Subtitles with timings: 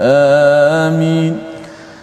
[0.00, 1.58] آمين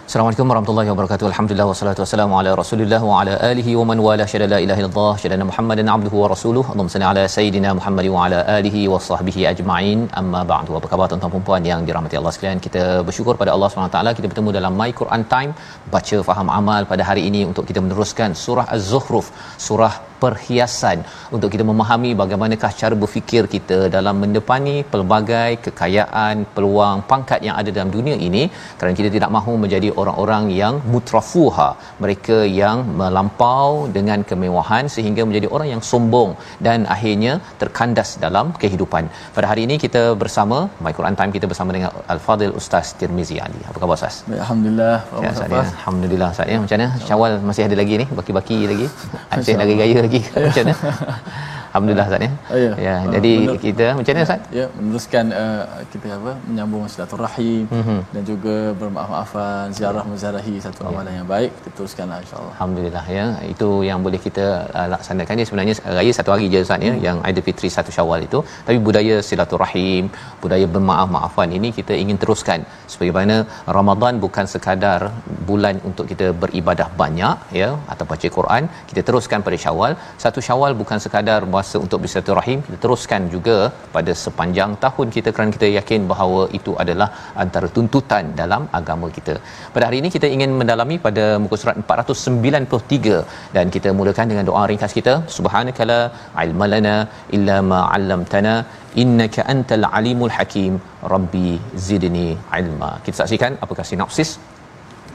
[0.10, 1.26] Assalamualaikum warahmatullahi wabarakatuh.
[1.30, 5.14] Alhamdulillah wassalatu wassalamu ala Rasulillah wa ala alihi wa man wala syada la ilaha illallah
[5.22, 6.64] syada Muhammadan abduhu wa rasuluh.
[6.72, 10.00] Allahumma salli ala sayidina Muhammad wa ala alihi wa sahbihi ajma'in.
[10.22, 10.78] Amma ba'du.
[10.80, 12.62] Apa khabar tuan-tuan dan puan yang dirahmati Allah sekalian?
[12.66, 15.52] Kita bersyukur pada Allah Subhanahu taala kita bertemu dalam My Quran Time
[15.96, 19.28] baca faham amal pada hari ini untuk kita meneruskan surah Az-Zukhruf,
[19.68, 20.99] surah perhiasan
[21.35, 27.71] untuk kita memahami bagaimanakah cara berfikir kita dalam mendepani pelbagai kekayaan, peluang, pangkat yang ada
[27.77, 28.43] dalam dunia ini
[28.79, 31.69] kerana kita tidak mahu menjadi orang-orang yang mutrafuha,
[32.05, 36.31] mereka yang melampau dengan kemewahan sehingga menjadi orang yang sombong
[36.67, 37.33] dan akhirnya
[37.63, 39.05] terkandas dalam kehidupan.
[39.37, 43.61] Pada hari ini kita bersama My Quran Time kita bersama dengan Al-Fadil Ustaz Tirmizi Ali.
[43.71, 44.17] Apa khabar Ustaz?
[44.41, 44.97] Alhamdulillah.
[45.25, 46.59] Ya, saya, Alhamdulillah Ustaz ya.
[46.65, 46.89] Macam mana?
[47.09, 48.07] Syawal masih ada lagi ni?
[48.19, 48.87] Baki-baki lagi?
[49.35, 52.31] Aceh lagi gaya lagi macam mana Alhamdulillah Ustaz ya.
[52.53, 52.73] Oh, ya.
[52.87, 54.41] ya uh, jadi menur- kita macam mana Ustaz?
[54.59, 58.01] Ya, meneruskan uh, kita apa menyambung silaturahim mm-hmm.
[58.15, 61.19] dan juga bermaaf-maafan, ziarah menziarahi satu amalan ya.
[61.21, 61.51] yang baik.
[61.59, 62.53] Kita teruskanlah insya-Allah.
[62.57, 63.27] Alhamdulillah ya.
[63.53, 64.47] Itu yang boleh kita
[64.79, 67.01] uh, laksanakan dia sebenarnya raya satu hari je Ustaz ya mm.
[67.07, 68.41] yang Aidilfitri satu Syawal itu.
[68.67, 70.05] Tapi budaya silaturahim,
[70.43, 72.61] budaya bermaaf-maafan ini kita ingin teruskan
[72.93, 73.37] sebagaimana
[73.79, 75.01] Ramadan bukan sekadar
[75.49, 79.93] bulan untuk kita beribadah banyak ya atau baca Quran, kita teruskan pada Syawal.
[80.25, 83.57] Satu Syawal bukan sekadar puasa untuk bersilaturahim kita teruskan juga
[83.95, 87.09] pada sepanjang tahun kita kerana kita yakin bahawa itu adalah
[87.45, 89.35] antara tuntutan dalam agama kita.
[89.75, 93.17] Pada hari ini kita ingin mendalami pada muka surat 493
[93.57, 95.99] dan kita mulakan dengan doa ringkas kita subhanakala
[96.45, 96.97] ilmalana
[97.39, 98.55] illa ma 'allamtana
[99.03, 100.73] innaka antal alimul hakim
[101.15, 101.51] rabbi
[101.89, 102.29] zidni
[102.61, 102.91] ilma.
[103.05, 104.33] Kita saksikan apakah sinopsis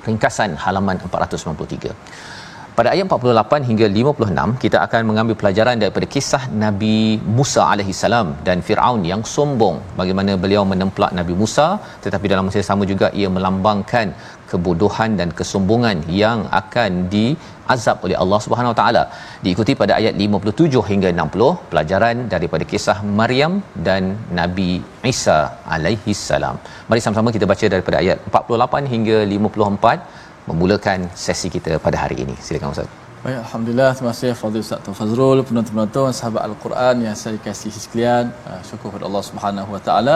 [0.08, 2.34] ringkasan halaman 493.
[2.78, 6.96] Pada ayat 48 hingga 56 kita akan mengambil pelajaran daripada kisah Nabi
[7.38, 11.68] Musa alaihi salam dan Firaun yang sombong bagaimana beliau menemplak Nabi Musa
[12.06, 14.09] tetapi dalam masa yang sama juga ia melambangkan
[14.50, 19.03] kebodohan dan kesombongan yang akan diazab oleh Allah Subhanahu Wa Taala.
[19.46, 23.56] Diikuti pada ayat 57 hingga 60 pelajaran daripada kisah Maryam
[23.88, 24.03] dan
[24.41, 24.69] Nabi
[25.14, 25.40] Isa
[25.78, 26.58] alaihi salam.
[26.91, 32.36] Mari sama-sama kita baca daripada ayat 48 hingga 54 memulakan sesi kita pada hari ini.
[32.46, 32.90] Silakan Ustaz.
[33.26, 38.26] Baik, alhamdulillah terima kasih Fadil Ustaz Tuan Fazrul, penonton-penonton sahabat Al-Quran yang saya kasihi sekalian.
[38.50, 40.16] Uh, syukur kepada Allah Subhanahu Wa Taala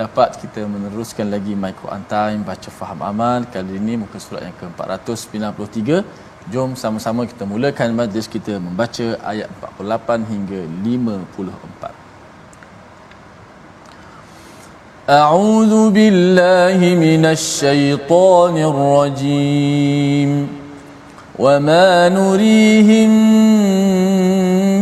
[0.00, 3.40] dapat kita meneruskan lagi My Quran Time baca faham amal.
[3.54, 5.80] Kali ini muka surat yang ke-493.
[6.54, 11.97] Jom sama-sama kita mulakan majlis kita membaca ayat 48 hingga 54.
[15.10, 20.48] أعوذ بالله من الشيطان الرجيم.
[21.38, 23.10] وما نريهم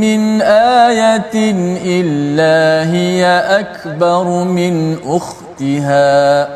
[0.01, 1.55] من آية
[1.85, 6.49] إلا هي أكبر من أختها.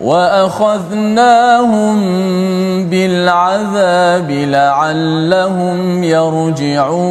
[0.00, 1.96] وأخذناهم
[2.88, 7.02] بالعذاب لعلهم يرجعون.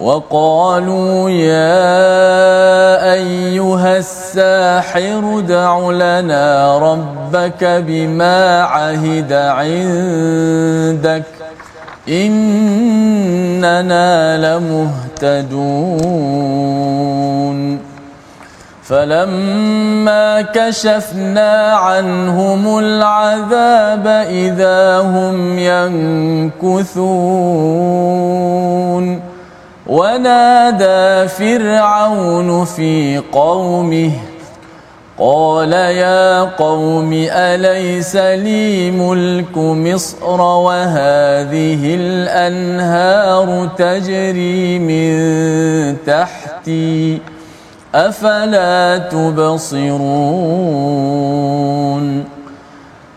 [0.00, 11.22] وقالوا يا أيها الساحر ادع لنا ربك بما عهد عندك
[12.08, 15.58] إننا لمهتدون.
[18.82, 26.88] فلما كشفنا عنهم العذاب إذا هم ينكثون.
[29.88, 34.10] ونادى فرعون في قومه
[35.18, 47.18] قال يا قوم أليس لي ملك مصر وهذه الأنهار تجري من تحتي
[47.94, 49.98] أفلا تبصرون؟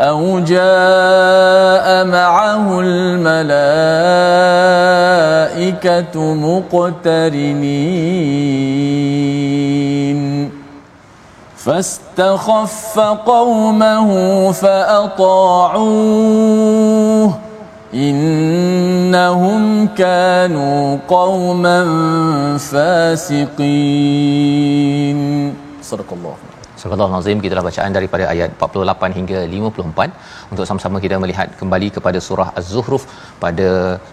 [0.00, 3.54] أو جاء معه الملائكة
[6.34, 7.30] مقترنين.
[11.56, 15.80] فاستخف قومه فأطاعوه.
[17.94, 21.84] إنهم كانوا قوما
[22.58, 23.50] فاسقين.
[25.82, 26.49] صدق الله.
[26.80, 31.88] Surah Al-Azim kita dah bacaan daripada ayat 48 hingga 54 untuk sama-sama kita melihat kembali
[31.96, 33.02] kepada surah Az-Zuhruf.
[33.42, 33.68] Pada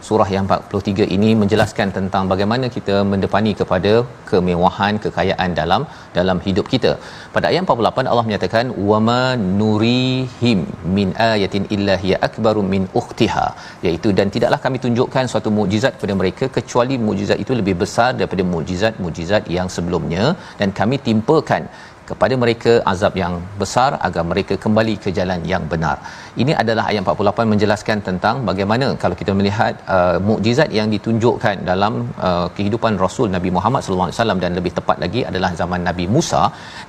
[0.08, 3.94] surah yang 43 ini menjelaskan tentang bagaimana kita mendepani kepada
[4.32, 5.84] kemewahan kekayaan dalam
[6.18, 6.92] dalam hidup kita.
[7.38, 9.24] Pada ayat 48 Allah menyatakan wama
[9.62, 10.60] nurihim
[11.00, 13.48] min ayatin illa hiya akbaru min ukhtiha.
[13.88, 18.46] Iaitu dan tidaklah kami tunjukkan suatu mukjizat kepada mereka kecuali mukjizat itu lebih besar daripada
[18.56, 20.26] mukjizat-mukjizat yang sebelumnya.
[20.62, 21.64] Dan kami timpakan
[22.10, 25.98] kepada mereka azab yang besar agar mereka kembali ke jalan yang benar.
[26.42, 31.94] Ini adalah ayat 48 menjelaskan tentang bagaimana kalau kita melihat uh, mukjizat yang ditunjukkan dalam
[32.28, 36.06] uh, kehidupan Rasul Nabi Muhammad sallallahu alaihi wasallam dan lebih tepat lagi adalah zaman Nabi
[36.16, 36.44] Musa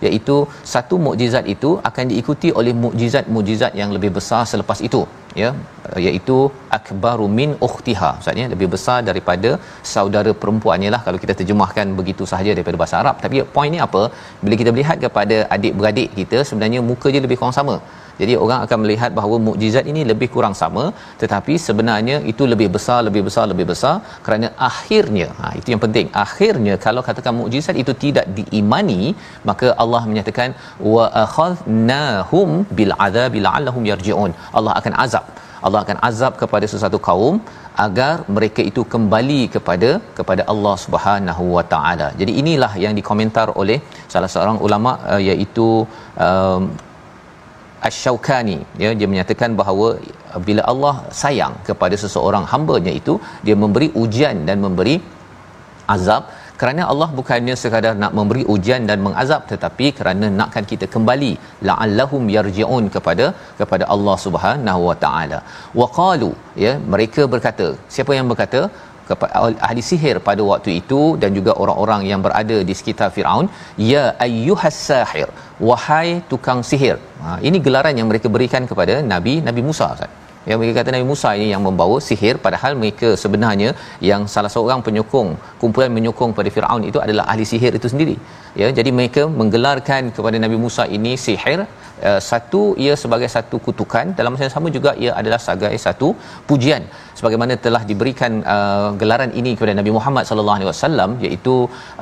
[0.09, 0.37] iaitu
[0.75, 5.03] satu mukjizat itu akan diikuti oleh mukjizat-mukjizat yang lebih besar selepas itu
[5.43, 5.51] ya
[6.07, 6.37] iaitu
[6.79, 8.11] akbaru min ukhtiha.
[8.17, 9.51] Maksudnya lebih besar daripada
[9.95, 13.17] saudara perempuannya lah kalau kita terjemahkan begitu sahaja daripada bahasa Arab.
[13.25, 14.03] Tapi poin ni apa?
[14.45, 17.77] Bila kita melihat kepada adik-beradik kita sebenarnya muka dia lebih kurang sama
[18.21, 20.85] jadi orang akan melihat bahawa mukjizat ini lebih kurang sama
[21.23, 23.95] tetapi sebenarnya itu lebih besar lebih besar lebih besar
[24.27, 26.07] kerana akhirnya ha itu yang penting.
[26.25, 29.03] Akhirnya kalau katakan mukjizat itu tidak diimani
[29.51, 30.51] maka Allah menyatakan
[30.95, 34.33] wa akhadnahum bil adzabi la'allahum yarji'un.
[34.59, 35.27] Allah akan azab.
[35.67, 37.37] Allah akan azab kepada sesuatu kaum
[37.85, 42.09] agar mereka itu kembali kepada kepada Allah Subhanahu Wa Taala.
[42.21, 43.79] Jadi inilah yang dikomentar oleh
[44.13, 45.69] salah seorang ulama uh, iaitu
[46.27, 46.63] um,
[47.87, 49.89] Asy-Syaukani ya dia menyatakan bahawa
[50.47, 53.15] bila Allah sayang kepada seseorang hamba-Nya itu
[53.47, 54.97] dia memberi ujian dan memberi
[55.97, 56.25] azab.
[56.61, 61.31] Kerana Allah bukannya sekadar nak memberi ujian dan mengazab tetapi kerana nakkan kita kembali
[61.69, 63.27] la'allahum yarji'un kepada
[63.61, 65.39] kepada Allah Subhanahu wa taala.
[65.81, 66.31] Wa qalu
[66.65, 68.63] ya mereka berkata siapa yang berkata
[69.11, 69.33] kepada
[69.69, 73.49] ahli sihir pada waktu itu dan juga orang-orang yang berada di sekitar Firaun
[73.91, 75.29] ya ayyuhas sahir
[75.71, 76.97] wahai tukang sihir.
[77.25, 80.13] Ha, ini gelaran yang mereka berikan kepada nabi nabi Musa Ustaz.
[80.49, 83.71] Yang mereka kata Nabi Musa ini yang membawa sihir padahal mereka sebenarnya
[84.11, 85.31] yang salah seorang penyokong
[85.61, 88.17] kumpulan menyokong pada Firaun itu adalah ahli sihir itu sendiri.
[88.61, 91.61] Ya jadi mereka menggelarkan kepada Nabi Musa ini sihir.
[92.09, 96.09] Uh, satu ia sebagai satu kutukan dalam masa yang sama juga ia adalah sebagai satu
[96.49, 96.83] pujian
[97.19, 101.55] sebagaimana telah diberikan uh, gelaran ini kepada Nabi Muhammad sallallahu alaihi wasallam iaitu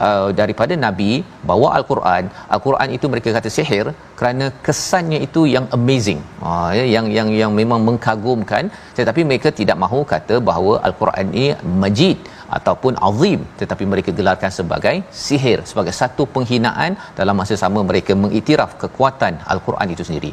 [0.06, 1.12] uh, daripada nabi
[1.50, 2.24] bawa al-Quran.
[2.56, 3.86] al-Quran itu mereka kata sihir
[4.18, 6.20] kerana kesannya itu yang amazing.
[6.48, 8.64] Uh, ya, yang yang yang memang mengagumkan
[8.98, 11.48] tetapi mereka tidak mahu kata bahawa al-Quran ini
[11.84, 12.18] majid
[12.58, 18.72] ataupun azim tetapi mereka gelarkan sebagai sihir sebagai satu penghinaan dalam masa sama mereka mengiktiraf
[18.82, 20.32] kekuatan al-Quran itu sendiri.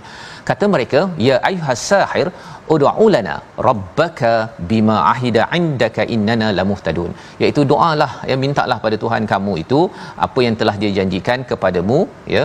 [0.49, 2.27] Kata mereka ya ayyuhas sahir
[2.73, 3.35] ud'u lana
[3.67, 4.31] rabbaka
[4.71, 7.11] bima ahida indaka innana lamuhtadun.
[7.41, 9.79] Iaitu doalah ya mintalah pada Tuhan kamu itu
[10.27, 11.99] apa yang telah dia janjikan kepadamu
[12.35, 12.43] ya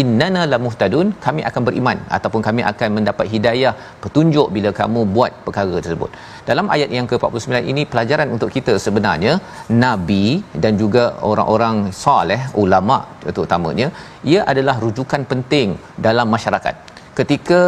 [0.00, 3.72] innana lamuhtadun kami akan beriman ataupun kami akan mendapat hidayah
[4.02, 6.10] petunjuk bila kamu buat perkara tersebut.
[6.50, 9.34] Dalam ayat yang ke-49 ini pelajaran untuk kita sebenarnya
[9.84, 10.24] nabi
[10.64, 12.96] dan juga orang-orang soleh ulama
[13.36, 13.88] terutamanya
[14.32, 15.68] ia adalah rujukan penting
[16.06, 16.74] dalam masyarakat.
[17.18, 17.60] Ketika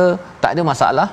[0.43, 1.09] tak ada masalah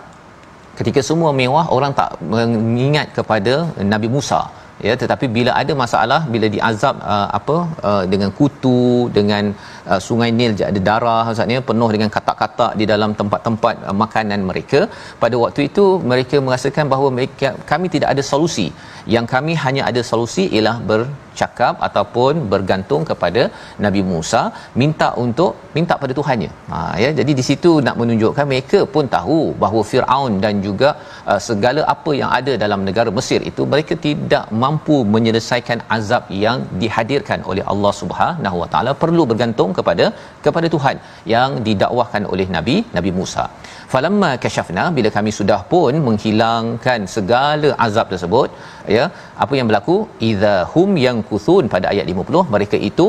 [0.79, 3.53] ketika semua mewah orang tak mengingat kepada
[3.93, 4.41] Nabi Musa
[4.87, 7.57] ya tetapi bila ada masalah bila diazab uh, apa
[7.89, 8.83] uh, dengan kutu
[9.17, 9.43] dengan
[9.91, 14.81] uh, sungai Nil ada darah maksudnya penuh dengan katak-katak di dalam tempat-tempat uh, makanan mereka
[15.23, 18.67] pada waktu itu mereka merasakan bahawa mereka kami tidak ada solusi
[19.15, 23.43] yang kami hanya ada solusi ialah ber bercakap ataupun bergantung kepada
[23.85, 24.41] Nabi Musa
[24.81, 26.49] minta untuk minta pada Tuhannya.
[26.71, 30.89] Ha ya jadi di situ nak menunjukkan mereka pun tahu bahawa Firaun dan juga
[31.31, 36.59] uh, segala apa yang ada dalam negara Mesir itu mereka tidak mampu menyelesaikan azab yang
[36.83, 40.07] dihadirkan oleh Allah Subhanahu Wa Taala perlu bergantung kepada
[40.47, 40.97] kepada Tuhan
[41.35, 43.45] yang didakwahkan oleh Nabi Nabi Musa.
[43.91, 48.49] Falamma kashafna bila kami sudah pun menghilangkan segala azab tersebut
[48.95, 49.05] ya
[49.43, 49.95] apa yang berlaku?
[50.29, 53.07] Idza hum yang kuthun pada ayat 50 mereka itu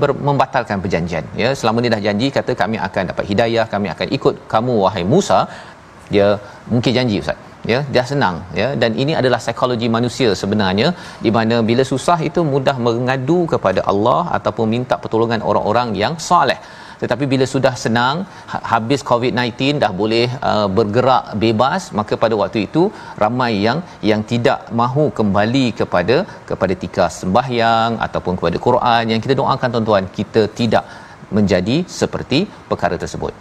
[0.00, 1.50] ber, membatalkan perjanjian ya.
[1.60, 5.40] Selama ni dah janji kata kami akan dapat hidayah kami akan ikut kamu wahai Musa.
[6.14, 6.28] Dia
[6.72, 7.38] mungkin janji ustaz
[7.72, 7.78] ya.
[7.94, 8.68] Dia senang ya.
[8.82, 10.88] Dan ini adalah psikologi manusia sebenarnya
[11.26, 16.58] di mana bila susah itu mudah mengadu kepada Allah ataupun minta pertolongan orang-orang yang soleh
[17.02, 18.16] tetapi bila sudah senang
[18.52, 22.82] ha- habis covid-19 dah boleh uh, bergerak bebas maka pada waktu itu
[23.24, 26.18] ramai yang yang tidak mahu kembali kepada
[26.50, 30.86] kepada tika sembahyang ataupun kepada Quran yang kita doakan tuan-tuan kita tidak
[31.36, 32.38] menjadi seperti
[32.70, 33.32] perkara tersebut.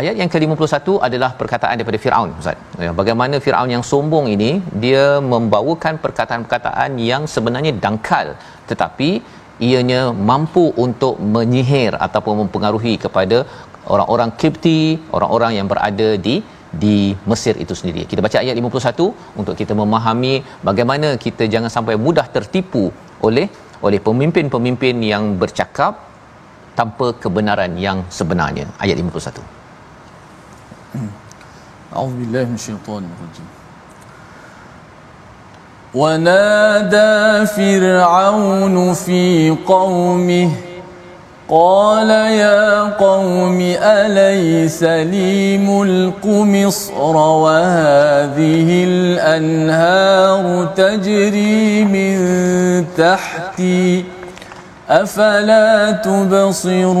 [0.00, 2.58] Ayat yang ke-51 adalah perkataan daripada Firaun Ustaz.
[2.84, 4.50] Ya, bagaimana Firaun yang sombong ini
[4.84, 8.28] dia membawakan perkataan-perkataan yang sebenarnya dangkal
[8.70, 9.10] tetapi
[9.68, 13.38] ianya mampu untuk menyihir ataupun mempengaruhi kepada
[13.92, 14.80] orang-orang Kipti,
[15.16, 16.36] orang-orang yang berada di
[16.82, 16.96] di
[17.30, 18.02] Mesir itu sendiri.
[18.10, 20.34] Kita baca ayat 51 untuk kita memahami
[20.68, 22.84] bagaimana kita jangan sampai mudah tertipu
[23.28, 23.46] oleh
[23.86, 25.92] oleh pemimpin-pemimpin yang bercakap
[26.78, 28.66] tanpa kebenaran yang sebenarnya.
[28.84, 29.42] Ayat 51.
[31.90, 33.46] A'udzubillahi minasyaitonir rajim.
[35.94, 40.50] ونادى فرعون في قومه
[41.48, 54.04] قال يا قوم أليس لي ملك مصر وهذه الأنهار تجري من تحتي
[54.88, 57.00] أفلا تبصرون؟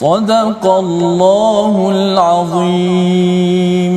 [0.00, 3.96] صدق الله العظيم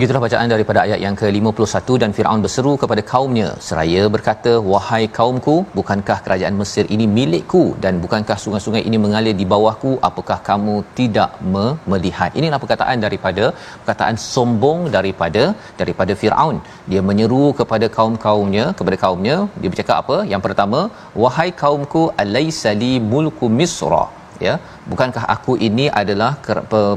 [0.00, 5.54] Gitulah bacaan daripada ayat yang ke-51 dan Firaun berseru kepada kaumnya seraya berkata wahai kaumku
[5.78, 11.32] bukankah kerajaan Mesir ini milikku dan bukankah sungai-sungai ini mengalir di bawahku apakah kamu tidak
[11.54, 13.44] me- melihat inilah perkataan daripada
[13.80, 15.42] perkataan sombong daripada
[15.80, 16.56] daripada Firaun
[16.92, 20.80] dia menyeru kepada kaum-kaumnya kepada kaumnya dia bercakap apa yang pertama
[21.24, 24.04] wahai kaumku alaisali mulku misra
[24.47, 24.53] ya
[24.91, 26.31] bukankah aku ini adalah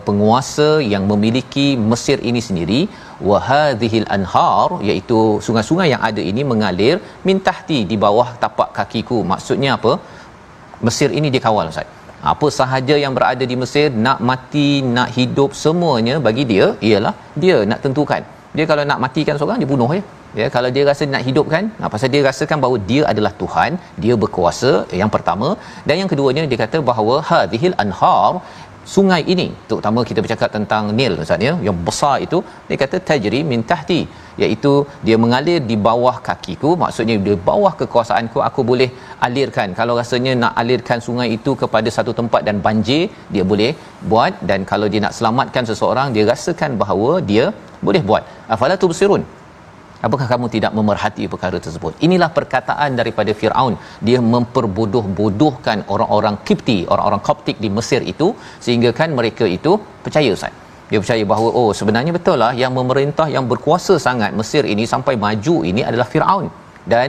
[0.06, 2.80] penguasa yang memiliki Mesir ini sendiri?
[3.28, 6.96] Wa hadhil anhar iaitu sungai-sungai yang ada ini mengalir
[7.28, 9.20] min tahti di bawah tapak kakiku.
[9.32, 9.94] Maksudnya apa?
[10.88, 11.88] Mesir ini dia kawal ustaz.
[12.32, 17.58] Apa sahaja yang berada di Mesir nak mati nak hidup semuanya bagi dia ialah dia
[17.70, 18.22] nak tentukan
[18.58, 20.00] dia kalau nak matikan seorang dia bunuh je
[20.40, 23.72] ya kalau dia rasa nak hidupkan nah pasal dia rasakan bahawa dia adalah tuhan
[24.04, 25.48] dia berkuasa yang pertama.
[25.88, 28.32] Dan yang keduanya dia kata bahawa hadhil anhar
[28.94, 32.38] sungai ini terutama kita bercakap tentang Nil Ustaz ya yang besar itu
[32.68, 34.00] dia kata tajri min tahti
[34.42, 34.72] iaitu
[35.06, 38.90] dia mengalir di bawah kakiku maksudnya di bawah kekuasaanku aku boleh
[39.28, 43.02] alirkan kalau rasanya nak alirkan sungai itu kepada satu tempat dan banjir
[43.34, 43.70] dia boleh
[44.12, 47.46] buat dan kalau dia nak selamatkan seseorang dia rasakan bahawa dia
[47.88, 48.22] boleh buat
[48.54, 49.24] afala tubsirun
[50.06, 51.92] Apakah kamu tidak memerhati perkara tersebut?
[52.06, 53.74] Inilah perkataan daripada Firaun.
[54.08, 58.28] Dia memperbodoh-bodohkan orang-orang Kipti, orang-orang Koptik di Mesir itu
[58.64, 60.54] sehingga kan mereka itu percaya Ustaz.
[60.90, 65.14] Dia percaya bahawa oh sebenarnya betul lah yang memerintah yang berkuasa sangat Mesir ini sampai
[65.24, 66.46] maju ini adalah Firaun.
[66.92, 67.08] Dan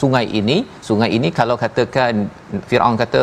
[0.00, 0.56] sungai ini,
[0.88, 2.14] sungai ini kalau katakan
[2.68, 3.22] Firaun kata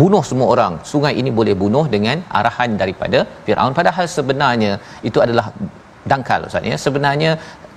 [0.00, 4.72] bunuh semua orang, sungai ini boleh bunuh dengan arahan daripada Firaun padahal sebenarnya
[5.10, 5.46] itu adalah
[6.12, 6.76] dangkal Ustaz ya.
[6.86, 7.32] Sebenarnya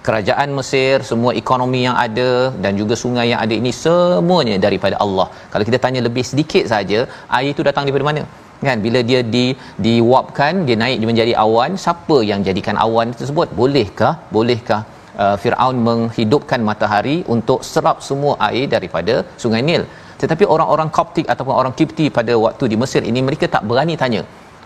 [0.08, 2.32] kerajaan Mesir, semua ekonomi yang ada
[2.64, 5.28] dan juga sungai yang ada ini semuanya daripada Allah.
[5.52, 7.00] Kalau kita tanya lebih sedikit saja,
[7.38, 8.24] air itu datang daripada mana?
[8.68, 9.46] Kan bila dia di
[9.86, 13.48] diwapkan, dia naik dia menjadi awan, siapa yang jadikan awan tersebut?
[13.60, 14.14] Bolehkah?
[14.36, 14.82] Bolehkah
[15.24, 19.86] uh, Firaun menghidupkan matahari untuk serap semua air daripada Sungai Nil?
[20.22, 24.24] Tetapi orang-orang Koptik ataupun orang Kipti pada waktu di Mesir ini mereka tak berani tanya.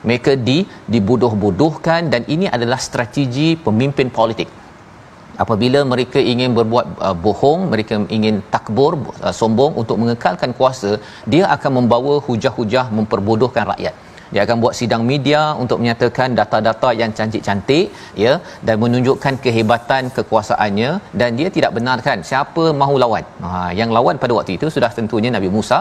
[0.08, 0.58] Mereka di
[0.94, 4.50] dibodoh-bodohkan dan ini adalah strategi pemimpin politik
[5.44, 8.92] apabila mereka ingin berbuat uh, bohong mereka ingin takbur
[9.28, 10.92] uh, sombong untuk mengekalkan kuasa
[11.34, 13.96] dia akan membawa hujah-hujah memperbodohkan rakyat.
[14.34, 17.86] Dia akan buat sidang media untuk menyatakan data-data yang cantik-cantik
[18.24, 18.34] ya
[18.68, 20.90] dan menunjukkan kehebatan kekuasaannya
[21.20, 23.26] dan dia tidak benarkan siapa mahu lawan.
[23.46, 25.80] Ha yang lawan pada waktu itu sudah tentunya Nabi Musa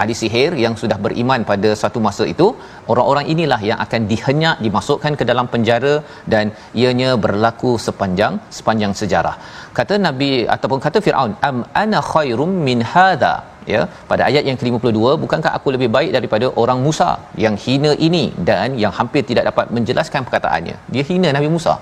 [0.00, 2.46] ahli sihir yang sudah beriman pada satu masa itu
[2.92, 5.94] orang-orang inilah yang akan dihenyak dimasukkan ke dalam penjara
[6.32, 6.46] dan
[6.80, 9.36] ianya berlaku sepanjang sepanjang sejarah.
[9.78, 13.34] Kata nabi ataupun kata Firaun am ana khairum min hadha?
[13.72, 17.10] Ya pada ayat yang ke-52 bukankah aku lebih baik daripada orang Musa
[17.44, 20.76] yang hina ini dan yang hampir tidak dapat menjelaskan perkataannya?
[20.94, 21.74] Dia hina Nabi Musa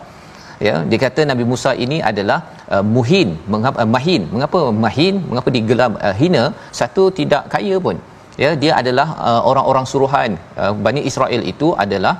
[0.66, 2.38] ya dia kata Nabi Musa ini adalah
[2.74, 3.30] uh, muhin.
[3.54, 4.22] Mengapa uh, mahin.
[4.34, 5.14] Mengapa mahin?
[5.30, 6.44] Mengapa digelar uh, hina?
[6.80, 7.98] Satu tidak kaya pun.
[8.42, 10.30] Ya dia adalah uh, orang-orang suruhan.
[10.62, 12.14] Uh, Bani Israel itu adalah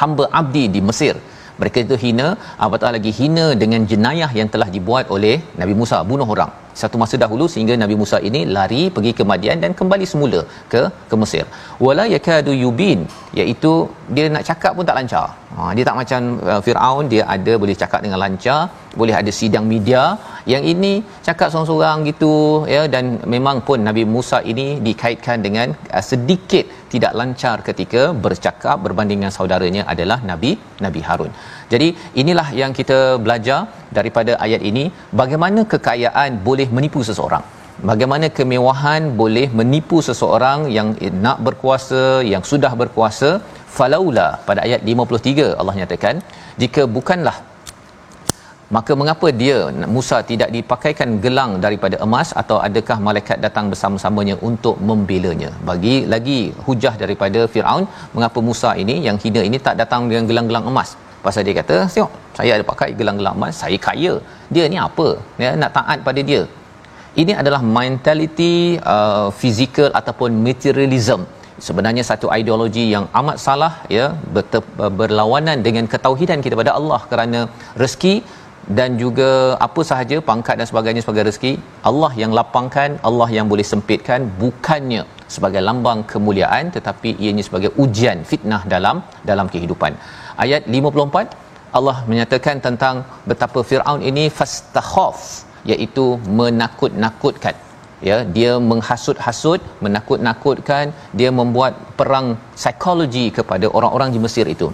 [0.00, 1.16] hamba abdi di Mesir.
[1.60, 2.28] Mereka itu hina.
[2.66, 7.16] Apatah lagi hina dengan jenayah yang telah dibuat oleh Nabi Musa bunuh orang satu masa
[7.22, 10.40] dahulu sehingga Nabi Musa ini lari pergi ke Madian dan kembali semula
[10.72, 11.44] ke ke Mesir.
[11.86, 13.00] Wala yakadu yubin
[13.40, 13.72] iaitu
[14.16, 15.26] dia nak cakap pun tak lancar.
[15.56, 16.20] Ha, dia tak macam
[16.50, 18.60] uh, Firaun dia ada boleh cakap dengan lancar,
[19.00, 20.02] boleh ada sidang media.
[20.52, 20.92] Yang ini
[21.26, 22.32] cakap seorang-seorang gitu
[22.74, 23.04] ya dan
[23.34, 29.34] memang pun Nabi Musa ini dikaitkan dengan uh, sedikit tidak lancar ketika bercakap berbanding dengan
[29.36, 30.50] saudaranya adalah Nabi
[30.84, 31.32] Nabi Harun.
[31.72, 31.88] Jadi
[32.22, 33.60] inilah yang kita belajar
[33.98, 34.84] daripada ayat ini
[35.22, 37.44] bagaimana kekayaan boleh menipu seseorang.
[37.90, 40.88] Bagaimana kemewahan boleh menipu seseorang yang
[41.24, 42.02] nak berkuasa,
[42.32, 43.30] yang sudah berkuasa.
[43.76, 46.14] Falaula pada ayat 53 Allah nyatakan
[46.62, 47.36] jika bukanlah
[48.76, 49.58] maka mengapa dia
[49.96, 55.50] Musa tidak dipakaikan gelang daripada emas atau adakah malaikat datang bersama-samanya untuk membelanya?
[55.68, 60.66] Bagi lagi hujah daripada Firaun mengapa Musa ini yang hina ini tak datang dengan gelang-gelang
[60.72, 60.90] emas?
[61.24, 64.14] Pasal dia kata tengok saya ada pakai gelang-gelang emas saya kaya.
[64.54, 65.08] Dia ni apa?
[65.44, 66.42] Ya nak taat pada dia.
[67.20, 68.54] Ini adalah mentality
[68.94, 71.22] uh, fizikal ataupun materialism.
[71.66, 74.04] Sebenarnya satu ideologi yang amat salah ya
[74.98, 77.40] berlawanan dengan ketauhidan kita pada Allah kerana
[77.82, 78.14] rezeki
[78.76, 79.28] dan juga
[79.66, 81.52] apa sahaja pangkat dan sebagainya sebagai rezeki
[81.90, 85.02] Allah yang lapangkan Allah yang boleh sempitkan bukannya
[85.34, 88.96] sebagai lambang kemuliaan tetapi ianya sebagai ujian fitnah dalam
[89.30, 89.94] dalam kehidupan.
[90.44, 91.46] Ayat 54
[91.78, 92.96] Allah menyatakan tentang
[93.30, 95.18] betapa Firaun ini fastakhaf
[95.72, 96.06] iaitu
[96.40, 97.56] menakut-nakutkan.
[98.08, 102.26] Ya dia menghasut-hasut menakut-nakutkan dia membuat perang
[102.58, 104.68] psikologi kepada orang-orang di Mesir itu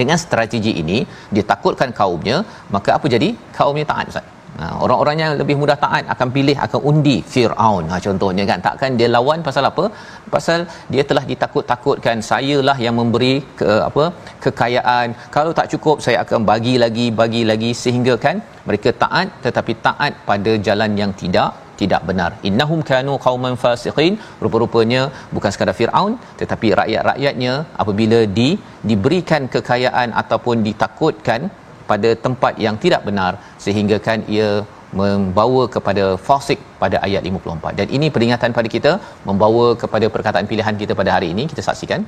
[0.00, 0.98] dengan strategi ini
[1.34, 2.38] dia takutkan kaumnya
[2.76, 3.30] maka apa jadi?
[3.58, 4.28] Kaumnya taat ustaz.
[4.60, 7.84] Ha, orang-orang yang lebih mudah taat akan pilih akan undi Firaun.
[7.90, 9.84] Ha contohnya kan takkan dia lawan pasal apa?
[10.34, 10.58] Pasal
[10.92, 14.04] dia telah ditakut-takutkan sayalah yang memberi ke apa
[14.44, 15.16] kekayaan.
[15.36, 17.72] Kalau tak cukup saya akan bagi lagi bagi lagi.
[17.84, 22.30] Sehingga kan mereka taat tetapi taat pada jalan yang tidak tidak benar.
[22.48, 24.14] Innahum kanu qauman fasiqin.
[24.44, 25.02] Rupa-rupanya
[25.36, 27.54] bukan sekadar Firaun tetapi rakyat-rakyatnya
[27.84, 28.48] apabila di
[28.90, 31.42] diberikan kekayaan ataupun ditakutkan
[31.90, 33.32] pada tempat yang tidak benar
[33.64, 34.50] sehingga kan ia
[35.00, 38.92] membawa kepada fasik pada ayat 54 dan ini peringatan pada kita
[39.28, 42.02] membawa kepada perkataan pilihan kita pada hari ini kita saksikan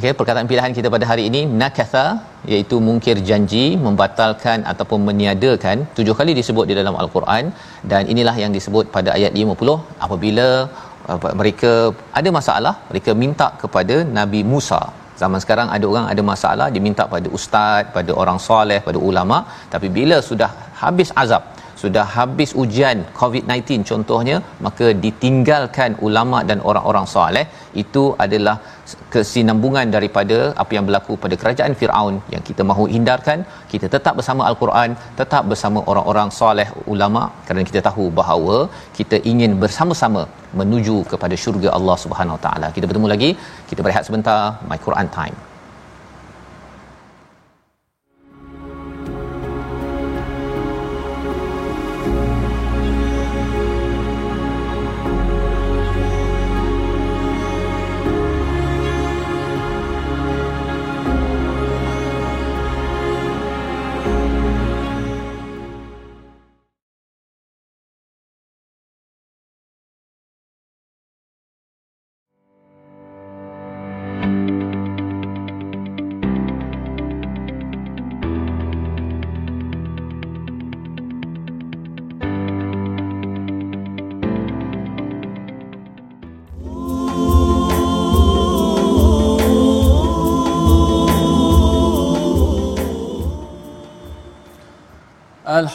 [0.00, 2.04] Okey, perkataan pilihan kita pada hari ini nakatha
[2.52, 7.52] iaitu mungkir janji, membatalkan ataupun meniadakan tujuh kali disebut di dalam al-Quran
[7.90, 9.76] dan inilah yang disebut pada ayat 50
[10.06, 10.46] apabila
[11.10, 11.72] uh, mereka
[12.20, 14.80] ada masalah, mereka minta kepada Nabi Musa.
[15.22, 19.38] Zaman sekarang ada orang ada masalah dia minta pada ustaz pada orang soleh pada ulama
[19.72, 20.50] tapi bila sudah
[20.82, 21.42] habis azab
[21.82, 27.44] sudah habis ujian COVID-19 contohnya maka ditinggalkan ulama dan orang-orang soleh.
[27.82, 28.56] Itu adalah
[29.14, 33.38] kesinambungan daripada apa yang berlaku pada kerajaan Firaun yang kita mahu hindarkan.
[33.72, 34.90] Kita tetap bersama al-Quran
[35.20, 38.58] tetap bersama orang-orang soleh ulama kerana kita tahu bahawa
[38.98, 40.24] kita ingin bersama-sama
[40.60, 42.68] menuju kepada syurga Allah Subhanahu Wa Taala.
[42.76, 43.32] Kita bertemu lagi.
[43.70, 44.40] Kita berehat sebentar.
[44.70, 45.38] My Quran time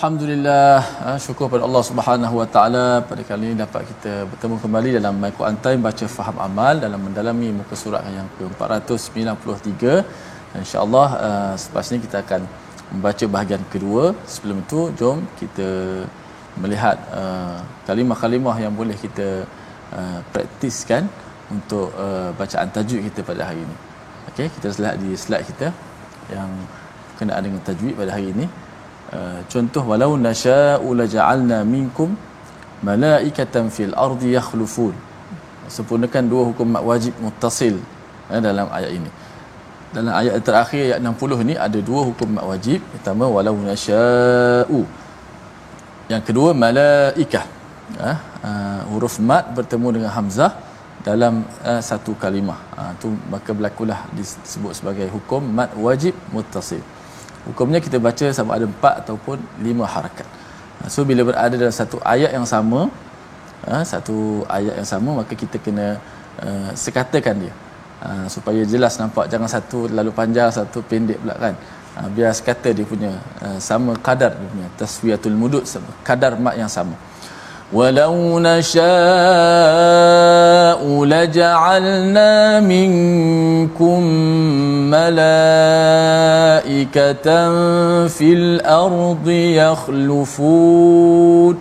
[0.07, 4.89] Alhamdulillah, ah, syukur pada Allah Subhanahu Wa Taala pada kali ini dapat kita bertemu kembali
[4.97, 9.83] dalam My Quran Time baca faham amal dalam mendalami muka surat yang ke-493.
[10.61, 12.41] Insya-Allah uh, selepas ini kita akan
[12.93, 14.03] membaca bahagian kedua.
[14.33, 15.67] Sebelum itu jom kita
[16.63, 19.43] melihat uh, kalimah-kalimah yang boleh kita
[20.31, 21.03] praktiskan
[21.51, 21.91] untuk
[22.39, 23.75] bacaan tajwid kita pada hari ini.
[24.31, 25.67] Okey, kita lihat di slide kita
[26.31, 26.47] yang
[27.19, 28.47] kena dengan tajwid pada hari ini.
[29.07, 32.11] Uh, contoh walau nasya'u laja'alna minkum
[32.83, 34.91] malaikatan fil ardi yakhlufun.
[35.71, 37.79] Sempurnakan dua hukum wajib muttasil
[38.27, 39.11] uh, dalam ayat ini.
[39.95, 42.83] Dalam ayat terakhir ayat 60 ni ada dua hukum wajib.
[42.91, 44.83] Pertama walau nasya'u.
[46.11, 47.47] Yang kedua malaikah.
[47.95, 50.51] Uh, uh, huruf mat bertemu dengan hamzah
[51.07, 52.59] dalam uh, satu kalimah.
[52.75, 56.83] Uh, tu maka berlakulah disebut sebagai hukum mat wajib muttasil.
[57.47, 60.27] Hukumnya kita baca sama ada empat ataupun lima harakat.
[60.83, 62.91] Uh, so bila berada dalam satu ayat yang sama,
[63.65, 65.97] uh, satu ayat yang sama maka kita kena
[66.43, 67.55] uh, sekatakan dia.
[68.29, 71.57] Supaya jelas nampak jangan satu lalu panjang satu pendek pula kan.
[72.13, 73.17] Biar sekata dia punya
[73.57, 75.65] sama kadar dia punya taswiyatul mudud
[76.05, 76.93] kadar mat yang sama.
[77.72, 78.82] ولو نشاء
[81.12, 82.30] لجعلنا
[82.72, 84.00] منكم
[84.96, 85.16] ملائكة
[88.16, 89.26] في الأرض
[89.62, 91.54] يخلفون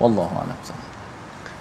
[0.00, 0.56] والله أعلم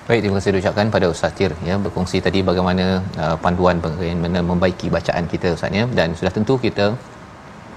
[0.08, 4.88] Baik, terima kasih diucapkan pada Ustaz Tir ya berkongsi tadi bagaimana uh, panduan bagaimana membaiki
[4.88, 6.86] bacaan kita Ustaz ya dan sudah tentu kita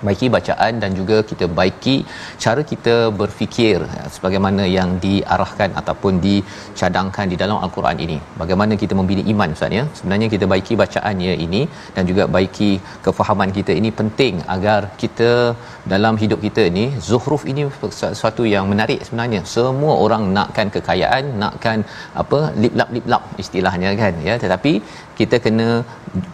[0.07, 1.95] baiki bacaan dan juga kita baiki
[2.43, 3.79] cara kita berfikir
[4.15, 8.17] sebagaimana yang diarahkan ataupun dicadangkan di dalam al-Quran ini.
[8.41, 9.83] Bagaimana kita membina iman Ustaz ya?
[9.99, 11.61] Sebenarnya kita baiki bacaannya ini
[11.95, 12.71] dan juga baiki
[13.07, 15.31] kefahaman kita ini penting agar kita
[15.93, 17.65] dalam hidup kita ini zuhruf ini
[18.01, 19.41] sesuatu yang menarik sebenarnya.
[19.55, 21.79] Semua orang nakkan kekayaan, nakkan
[22.23, 24.35] apa lip-lap lip-lap istilahnya kan ya.
[24.43, 24.73] Tetapi
[25.19, 25.69] kita kena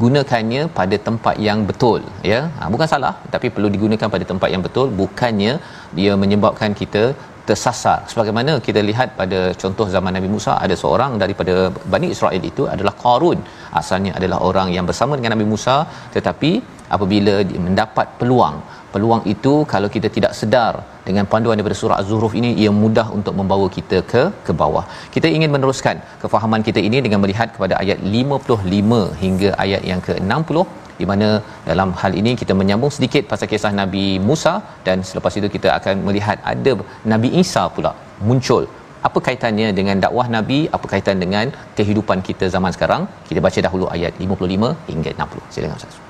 [0.03, 1.99] gunakannya pada tempat yang betul
[2.31, 2.39] ya?
[2.57, 4.87] Ha, bukan salah tapi perlu digunakan pada tempat yang betul.
[5.01, 5.53] Bukannya
[5.99, 7.03] dia menyebabkan kita
[7.49, 7.99] tersasar.
[8.11, 11.55] Sebagaimana kita lihat pada contoh zaman Nabi Musa ada seorang daripada
[11.93, 13.39] Bani Israel itu adalah Qarun.
[13.81, 15.77] Asalnya adalah orang yang bersama dengan Nabi Musa
[16.15, 16.51] tetapi
[16.95, 18.55] apabila dia mendapat peluang
[18.93, 20.73] peluang itu kalau kita tidak sedar
[21.07, 24.85] dengan panduan daripada surah az-zuhruf ini ia mudah untuk membawa kita ke ke bawah.
[25.15, 30.57] Kita ingin meneruskan kefahaman kita ini dengan melihat kepada ayat 55 hingga ayat yang ke-60
[30.99, 31.29] di mana
[31.69, 34.53] dalam hal ini kita menyambung sedikit pasal kisah Nabi Musa
[34.87, 36.73] dan selepas itu kita akan melihat ada
[37.13, 37.93] Nabi Isa pula
[38.29, 38.65] muncul.
[39.07, 40.59] Apa kaitannya dengan dakwah Nabi?
[40.75, 41.45] Apa kaitan dengan
[41.79, 43.09] kehidupan kita zaman sekarang?
[43.31, 46.00] Kita baca dahulu ayat 55 hingga 60 silakan Ustaz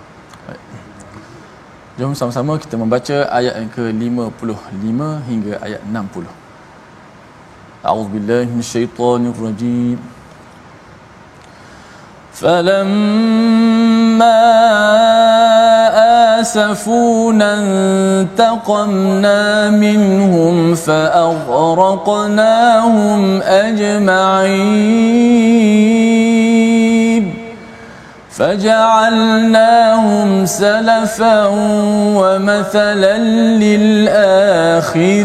[2.01, 5.01] Jom sama-sama kita membaca ayat yang ke-55
[5.33, 6.29] hingga ayat 60.
[7.81, 9.97] A'udzubillahi minasyaitonirrajim.
[12.37, 14.45] فلما
[16.41, 22.21] آسفونا انتقمنا منهم فأغرقناهم
[23.43, 24.97] أجمعين
[28.32, 31.48] فجعلناهم سلفا
[32.16, 33.18] ومثلا
[33.64, 35.16] للآخرين.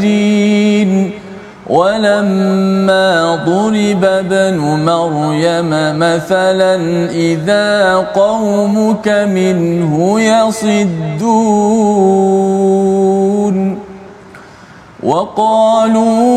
[1.67, 6.75] ولما ضرب ابن مريم مثلا
[7.11, 11.47] إذا قومك منه يصدون.
[15.03, 16.37] وقالوا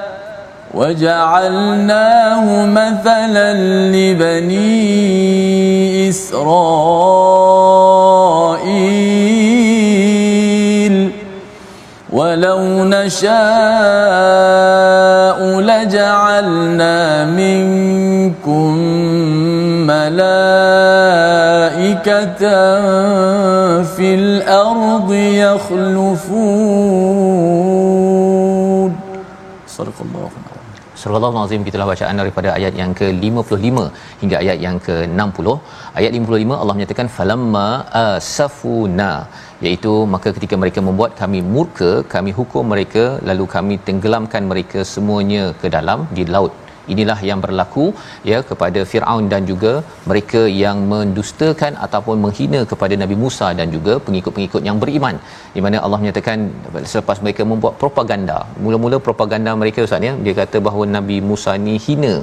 [0.73, 3.53] وجعلناه مثلا
[3.91, 4.89] لبني
[6.09, 6.71] إسرائيل.
[12.11, 13.31] ولو نشاء
[15.59, 18.77] لجعلنا منكم
[19.87, 20.31] ملائكة
[23.83, 26.51] في الأرض يخلفون.
[29.67, 30.29] صدق الله.
[31.01, 33.77] Surah Al-Azim kita bacaan daripada ayat yang ke-55
[34.21, 35.47] hingga ayat yang ke-60.
[35.99, 37.67] Ayat 55 Allah menyatakan falamma
[38.07, 39.11] asafuna
[39.65, 45.43] iaitu maka ketika mereka membuat kami murka kami hukum mereka lalu kami tenggelamkan mereka semuanya
[45.61, 46.53] ke dalam di laut
[46.93, 47.85] inilah yang berlaku
[48.31, 49.73] ya kepada Firaun dan juga
[50.09, 55.17] mereka yang mendustakan ataupun menghina kepada Nabi Musa dan juga pengikut-pengikut yang beriman.
[55.55, 56.37] Di mana Allah menyatakan
[56.93, 61.75] selepas mereka membuat propaganda mula-mula propaganda mereka ustaz ya dia kata bahawa Nabi Musa ni
[61.87, 62.13] hina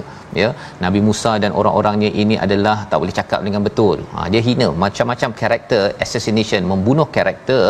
[0.41, 0.49] ya.
[0.85, 3.99] Nabi Musa dan orang-orangnya ini adalah tak boleh cakap dengan betul.
[4.15, 4.69] Ha, dia hina.
[4.85, 7.65] Macam-macam karakter assassination membunuh karakter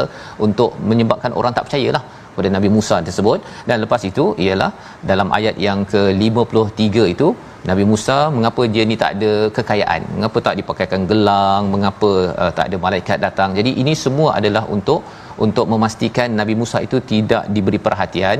[0.46, 2.02] untuk menyebabkan orang tak percayalah
[2.38, 3.38] kepada Nabi Musa tersebut.
[3.68, 4.70] Dan lepas itu ialah
[5.10, 7.30] dalam ayat yang ke-53 itu
[7.68, 10.02] Nabi Musa mengapa dia ni tak ada kekayaan?
[10.16, 11.62] Mengapa tak dipakaikan gelang?
[11.74, 12.10] Mengapa
[12.42, 13.50] uh, tak ada malaikat datang?
[13.58, 15.02] Jadi ini semua adalah untuk
[15.46, 18.38] untuk memastikan Nabi Musa itu tidak diberi perhatian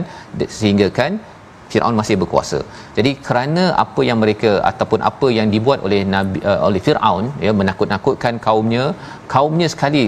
[0.59, 1.13] sehingga kan
[1.73, 2.59] Firaun masih berkuasa.
[2.97, 7.53] Jadi kerana apa yang mereka ataupun apa yang dibuat oleh Nabi uh, oleh Firaun ya
[7.61, 8.85] menakut-nakutkan kaumnya,
[9.35, 10.05] kaumnya sekali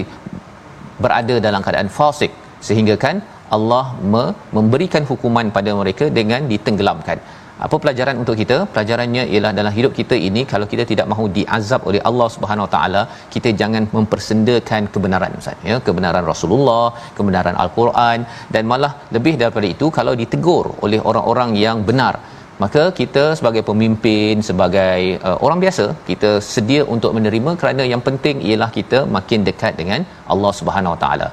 [1.03, 2.31] berada dalam keadaan fasik
[2.67, 3.15] sehingga kan
[3.57, 7.19] Allah me- memberikan hukuman pada mereka dengan ditenggelamkan.
[7.65, 8.57] Apa pelajaran untuk kita?
[8.73, 12.71] Pelajarannya ialah dalam hidup kita ini kalau kita tidak mahu diazab oleh Allah Subhanahu Wa
[12.75, 13.01] Taala,
[13.33, 16.85] kita jangan mempersendakan kebenaran Ustaz ya, kebenaran Rasulullah,
[17.17, 18.19] kebenaran Al-Quran
[18.55, 22.15] dan malah lebih daripada itu kalau ditegur oleh orang-orang yang benar
[22.63, 28.37] maka kita sebagai pemimpin sebagai uh, orang biasa kita sedia untuk menerima kerana yang penting
[28.49, 30.01] ialah kita makin dekat dengan
[30.33, 31.27] Allah Subhanahu Wa Taala.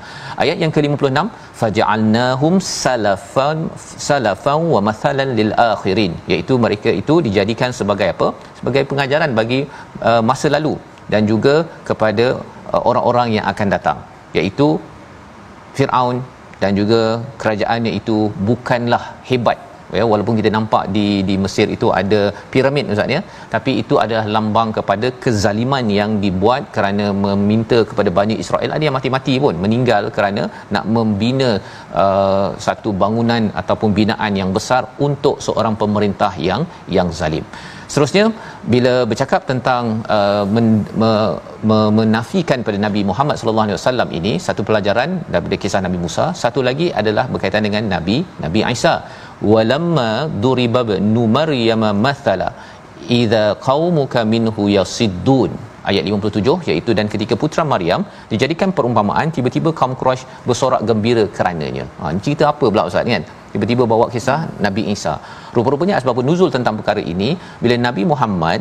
[0.44, 1.26] Ayat yang ke-56
[1.61, 3.59] faja'alnahum salafan
[4.09, 6.12] salafan wa mathalan lil akhirin.
[6.33, 8.29] Iaitu mereka itu dijadikan sebagai apa?
[8.59, 9.61] Sebagai pengajaran bagi
[10.11, 10.75] uh, masa lalu
[11.12, 11.55] dan juga
[11.88, 12.27] kepada
[12.75, 13.99] uh, orang-orang yang akan datang.
[14.38, 14.68] Iaitu
[15.77, 16.18] Firaun
[16.62, 17.01] dan juga
[17.40, 18.16] kerajaannya itu
[18.49, 19.59] bukanlah hebat
[19.98, 22.20] ya walaupun kita nampak di di Mesir itu ada
[22.53, 23.20] piramid ustaz ya.
[23.55, 28.74] Tapi itu adalah lambang kepada kezaliman yang dibuat kerana meminta kepada Bani Israel.
[28.77, 30.44] Ada yang mati-mati pun meninggal kerana
[30.77, 31.51] nak membina
[32.05, 36.62] uh, satu bangunan ataupun binaan yang besar untuk seorang pemerintah yang
[36.98, 37.46] yang zalim
[37.90, 38.24] Seterusnya
[38.72, 39.85] bila bercakap tentang
[40.16, 40.66] uh, men,
[41.01, 41.11] me,
[41.68, 46.27] me, menafikan pada Nabi Muhammad sallallahu alaihi wasallam ini satu pelajaran daripada kisah Nabi Musa,
[46.42, 48.94] satu lagi adalah berkaitan dengan Nabi Nabi Isa.
[49.53, 50.11] Walamma
[50.44, 50.83] duriba
[51.14, 52.51] nu Maryam mathala
[53.18, 55.51] idza qaumuka minhu yasiddun
[55.90, 58.01] ayat 57 iaitu dan ketika putra Maryam
[58.33, 61.85] dijadikan perumpamaan tiba-tiba kaum Quraisy bersorak gembira kerananya.
[62.01, 63.24] Ha cerita apa pula ustaz kan?
[63.53, 65.14] Tiba-tiba bawa kisah Nabi Isa.
[65.59, 67.31] Rupa-rupanya asbabun nuzul tentang perkara ini
[67.62, 68.61] bila Nabi Muhammad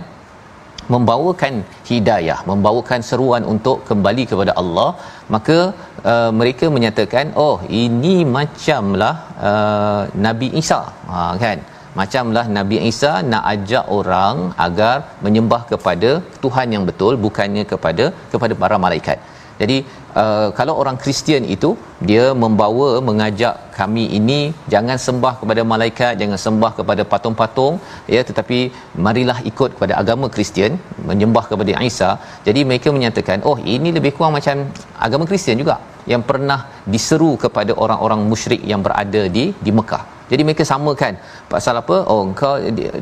[0.93, 1.53] membawakan
[1.89, 4.89] hidayah, membawakan seruan untuk kembali kepada Allah,
[5.35, 5.57] maka
[6.11, 9.15] uh, mereka menyatakan, "Oh, ini macamlah
[9.49, 10.81] uh, Nabi Isa."
[11.11, 11.59] Ha kan?
[11.99, 16.09] Macamlah Nabi Isa nak ajak orang agar menyembah kepada
[16.43, 19.19] Tuhan yang betul bukannya kepada kepada para malaikat.
[19.61, 19.77] Jadi
[20.21, 21.69] uh, kalau orang Kristian itu
[22.09, 24.39] dia membawa mengajak kami ini
[24.73, 27.75] jangan sembah kepada malaikat, jangan sembah kepada patung-patung
[28.15, 28.59] ya tetapi
[29.05, 30.75] marilah ikut kepada agama Kristian,
[31.09, 32.09] menyembah kepada Isa.
[32.47, 34.67] Jadi mereka menyatakan, "Oh, ini lebih kurang macam
[35.07, 35.77] agama Kristian juga
[36.13, 36.59] yang pernah
[36.93, 41.13] diseru kepada orang-orang musyrik yang berada di di Mekah." Jadi mereka samakan
[41.51, 41.97] pasal apa?
[42.11, 42.53] Oh, engkau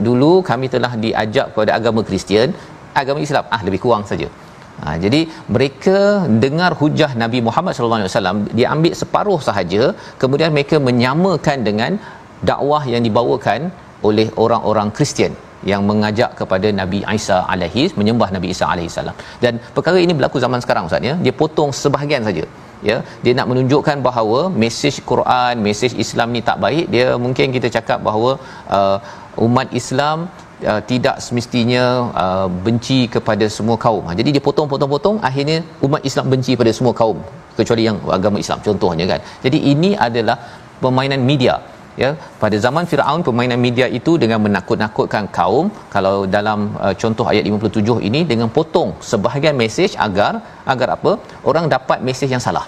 [0.08, 2.50] dulu kami telah diajak kepada agama Kristian,
[3.02, 4.28] agama Islam ah lebih kurang saja.
[4.84, 5.20] Ha, jadi
[5.56, 5.98] mereka
[6.44, 9.84] dengar hujah Nabi Muhammad sallallahu alaihi wasallam dia ambil separuh sahaja
[10.22, 11.92] kemudian mereka menyamakan dengan
[12.50, 13.62] dakwah yang dibawakan
[14.08, 15.34] oleh orang-orang Kristian
[15.72, 19.18] yang mengajak kepada Nabi Isa alaihi menyembah Nabi Isa alaihi salam.
[19.44, 21.16] Dan perkara ini berlaku zaman sekarang ustaz ya.
[21.26, 22.46] Dia potong sebahagian saja.
[22.90, 26.86] Ya, dia nak menunjukkan bahawa mesej Quran, mesej Islam ni tak baik.
[26.96, 28.32] Dia mungkin kita cakap bahawa
[28.78, 28.98] uh,
[29.46, 30.30] umat Islam
[30.72, 31.84] uh, tidak semestinya
[32.24, 34.04] uh, benci kepada semua kaum.
[34.08, 37.20] Ha, jadi dia potong-potong-potong akhirnya umat Islam benci pada semua kaum
[37.60, 39.22] kecuali yang agama Islam contohnya kan.
[39.46, 40.38] Jadi ini adalah
[40.84, 41.56] permainan media
[42.02, 42.10] ya
[42.44, 48.08] pada zaman Firaun permainan media itu dengan menakut-nakutkan kaum kalau dalam uh, contoh ayat 57
[48.10, 50.34] ini dengan potong sebahagian mesej agar
[50.74, 51.14] agar apa
[51.52, 52.66] orang dapat mesej yang salah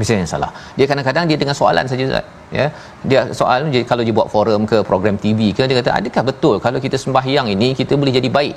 [0.00, 2.26] mesej yang salah dia kadang-kadang dia dengan soalan saja Ustaz
[2.58, 2.66] ya
[3.10, 6.56] dia soal jadi kalau dia buat forum ke program TV ke dia kata adakah betul
[6.66, 8.56] kalau kita sembahyang ini kita boleh jadi baik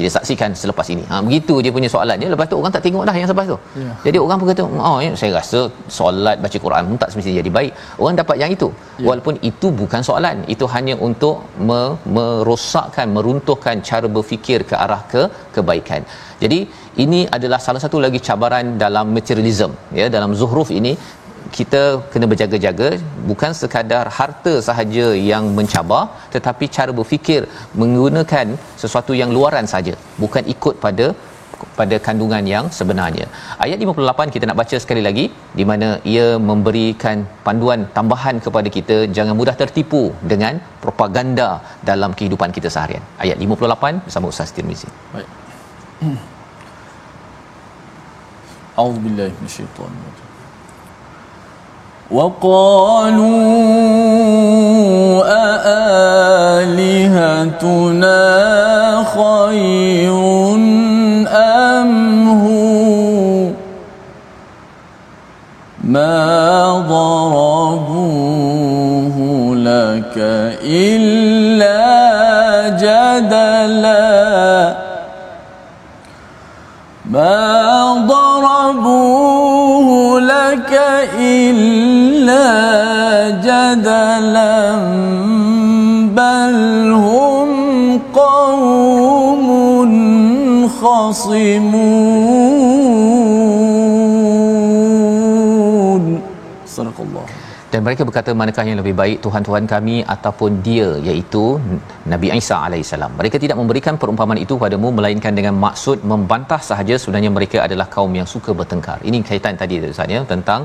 [0.00, 1.04] kita saksikan selepas ini.
[1.10, 3.56] Ha begitu dia punya soalannya lepas tu orang tak tengok dah yang selepas tu.
[3.82, 3.92] Ya.
[4.06, 5.60] Jadi orang pun kata oh ya, saya rasa
[5.98, 7.72] solat baca Quran pun tak semestinya jadi baik.
[8.02, 8.68] Orang dapat yang itu.
[9.02, 9.06] Ya.
[9.08, 11.36] Walaupun itu bukan soalan, itu hanya untuk
[11.68, 15.22] me- merosakkan, meruntuhkan cara berfikir ke arah ke
[15.56, 16.02] kebaikan.
[16.42, 16.60] Jadi
[17.04, 20.92] ini adalah salah satu lagi cabaran dalam materialism ya dalam zuhruf ini
[21.56, 22.88] kita kena berjaga-jaga
[23.30, 26.02] bukan sekadar harta sahaja yang mencabar
[26.34, 27.42] tetapi cara berfikir
[27.82, 28.46] menggunakan
[28.82, 31.08] sesuatu yang luaran saja bukan ikut pada
[31.78, 33.26] pada kandungan yang sebenarnya.
[33.64, 35.24] Ayat 58 kita nak baca sekali lagi
[35.58, 41.50] di mana ia memberikan panduan tambahan kepada kita jangan mudah tertipu dengan propaganda
[41.92, 43.04] dalam kehidupan kita seharian.
[43.24, 44.90] Ayat 58 bersama Ustaz Tirmizi.
[45.14, 45.28] Baik.
[48.80, 50.28] A'udzubillahi minasyaitonir rajim.
[52.10, 53.30] وقالوا
[56.50, 57.44] أآلهتنا
[59.14, 60.14] خير
[61.28, 61.92] أم
[62.42, 63.50] هو
[65.84, 66.18] ما
[66.90, 67.96] ضربوه
[69.56, 70.16] لك
[70.62, 71.80] إلا
[72.82, 74.10] جدلا
[77.10, 77.39] ما
[81.50, 84.76] إلا جدلا
[86.16, 86.56] بل
[86.92, 87.50] هم
[88.14, 89.48] قوم
[90.82, 92.09] خصمون.
[97.72, 100.88] Dan mereka berkata manakah yang lebih baik Tuhan-Tuhan kami ataupun dia?
[101.08, 101.42] Iaitu
[102.12, 106.94] Nabi Isa alaihissalam mereka tidak memberikan perumpamaan itu padamu melainkan dengan maksud membantah sahaja.
[107.02, 108.98] Sebenarnya mereka adalah kaum yang suka bertengkar.
[109.08, 110.60] Ini kaitan tadi Ustaz ya tentang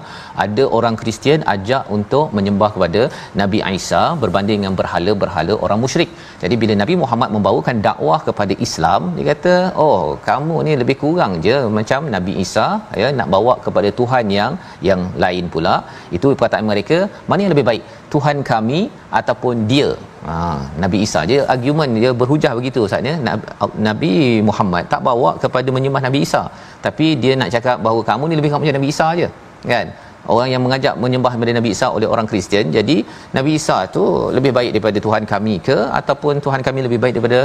[0.46, 3.02] ada orang Kristian ajak untuk menyembah kepada
[3.42, 6.10] Nabi Isa berbanding dengan berhala-berhala orang musyrik.
[6.44, 11.34] Jadi bila Nabi Muhammad membawakan dakwah kepada Islam dia kata oh kamu ni lebih kurang
[11.46, 12.68] je macam Nabi Isa
[13.04, 14.54] ya nak bawa kepada Tuhan yang
[14.90, 15.76] yang lain pula.
[16.18, 16.95] Itu perkataan mereka
[17.30, 17.84] mana yang lebih baik?
[18.14, 18.80] Tuhan kami
[19.20, 19.90] ataupun dia.
[20.28, 20.34] Ha,
[20.84, 23.16] Nabi Isa dia argument dia berhujah begitu Ustaz ya.
[23.88, 24.14] Nabi
[24.50, 26.44] Muhammad tak bawa kepada menyembah Nabi Isa.
[26.86, 29.28] Tapi dia nak cakap bahawa kamu ni lebih kurang macam Nabi Isa je
[29.74, 29.88] kan?
[30.34, 32.98] Orang yang mengajak menyembah kepada Nabi Isa oleh orang Kristian jadi
[33.38, 34.04] Nabi Isa tu
[34.38, 37.40] lebih baik daripada Tuhan kami ke ataupun Tuhan kami lebih baik daripada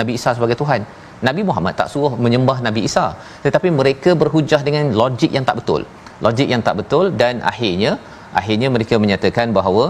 [0.00, 0.80] Nabi Isa sebagai Tuhan?
[1.28, 3.06] Nabi Muhammad tak suruh menyembah Nabi Isa
[3.44, 5.82] tetapi mereka berhujah dengan logik yang tak betul.
[6.26, 7.92] Logik yang tak betul dan akhirnya
[8.40, 9.84] akhirnya mereka menyatakan bahawa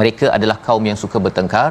[0.00, 1.68] mereka adalah kaum yang suka bertengkar.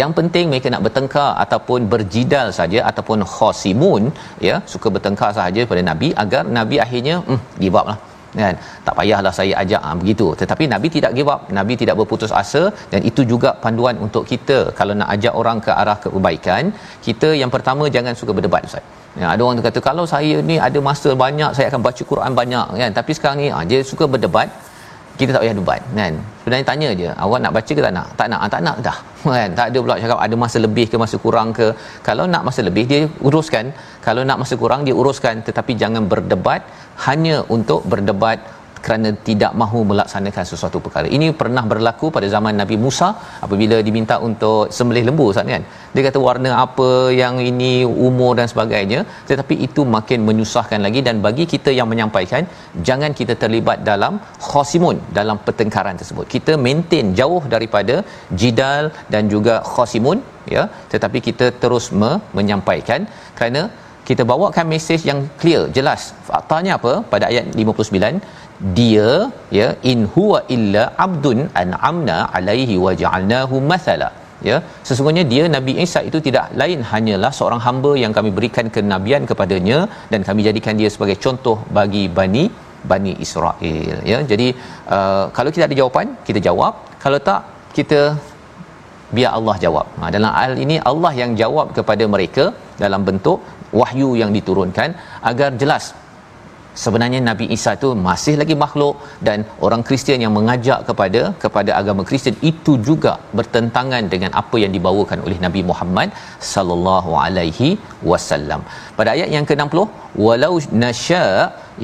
[0.00, 4.02] Yang penting mereka nak bertengkar ataupun berjidal saja ataupun khosimun
[4.48, 7.98] ya suka bertengkar sahaja pada nabi agar nabi akhirnya hmm give up lah.
[8.40, 8.54] Kan?
[8.86, 9.82] Tak payahlah saya ajak.
[9.86, 10.26] Ha, begitu.
[10.40, 11.40] Tetapi nabi tidak give up.
[11.58, 14.58] Nabi tidak berputus asa dan itu juga panduan untuk kita.
[14.78, 16.64] Kalau nak ajak orang ke arah kebaikan
[17.06, 18.86] kita yang pertama jangan suka berdebat ustaz.
[19.20, 22.66] Ya ada orang kata kalau saya ni ada masa banyak saya akan baca Quran banyak.
[22.82, 22.92] Kan?
[23.00, 24.48] Tapi sekarang ni ha, dia suka berdebat
[25.20, 26.12] kita tak payah debat kan?
[26.40, 28.06] Sebenarnya tanya je awak nak baca ke tak nak?
[28.18, 28.40] Tak nak.
[28.54, 28.98] Tak nak dah
[29.38, 29.50] kan?
[29.58, 31.66] Tak ada pula cakap ada masa lebih ke masa kurang ke.
[32.08, 33.66] Kalau nak masa lebih dia uruskan.
[34.06, 35.44] Kalau nak masa kurang dia uruskan.
[35.48, 36.62] Tetapi jangan berdebat
[37.06, 38.38] hanya untuk berdebat
[38.84, 41.06] kerana tidak mahu melaksanakan sesuatu perkara.
[41.16, 43.08] Ini pernah berlaku pada zaman Nabi Musa
[43.46, 45.64] apabila diminta untuk sembelih lembu Ustaz kan.
[45.94, 46.88] Dia kata warna apa
[47.20, 47.72] yang ini
[48.08, 52.44] umur dan sebagainya tetapi itu makin menyusahkan lagi dan bagi kita yang menyampaikan
[52.88, 54.14] jangan kita terlibat dalam
[54.50, 56.26] khosimun dalam pertengkaran tersebut.
[56.36, 57.96] Kita maintain jauh daripada
[58.42, 60.18] jidal dan juga khosimun
[60.56, 63.00] ya tetapi kita terus me- menyampaikan
[63.38, 63.62] kerana
[64.08, 69.10] kita bawakan mesej yang clear jelas faktanya apa pada ayat 59 dia
[69.58, 74.08] ya in huwa illa abdun an'amna alaihi wa ja'alnahu mathala
[74.48, 74.56] ya
[74.88, 79.78] sesungguhnya dia nabi Isa itu tidak lain hanyalah seorang hamba yang kami berikan kenabian kepadanya
[80.12, 82.44] dan kami jadikan dia sebagai contoh bagi bani
[82.90, 83.98] bani Israel.
[84.10, 84.48] Ya jadi
[84.96, 86.74] uh, kalau kita ada jawapan kita jawab.
[87.04, 87.42] Kalau tak
[87.76, 88.00] kita
[89.16, 89.86] biar Allah jawab.
[90.00, 92.44] Ha, dalam hal ini Allah yang jawab kepada mereka
[92.82, 93.38] dalam bentuk
[93.80, 94.90] wahyu yang diturunkan
[95.30, 95.84] agar jelas
[96.84, 98.94] sebenarnya Nabi Isa tu masih lagi makhluk
[99.28, 104.72] dan orang Kristian yang mengajak kepada kepada agama Kristian itu juga bertentangan dengan apa yang
[104.76, 106.10] dibawakan oleh Nabi Muhammad
[106.52, 107.70] sallallahu alaihi
[108.10, 108.62] wasallam.
[108.98, 109.80] Pada ayat yang ke-60,
[110.26, 110.54] walau
[110.84, 111.24] nasya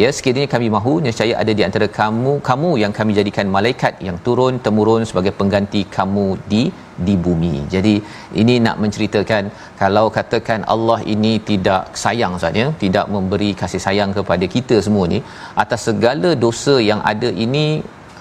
[0.03, 4.17] ya sekiranya kami mahu nescaya ada di antara kamu kamu yang kami jadikan malaikat yang
[4.27, 6.63] turun temurun sebagai pengganti kamu di
[7.07, 7.55] di bumi.
[7.75, 7.95] Jadi
[8.41, 9.45] ini nak menceritakan
[9.83, 15.21] kalau katakan Allah ini tidak sayang saja, tidak memberi kasih sayang kepada kita semua ni
[15.65, 17.65] atas segala dosa yang ada ini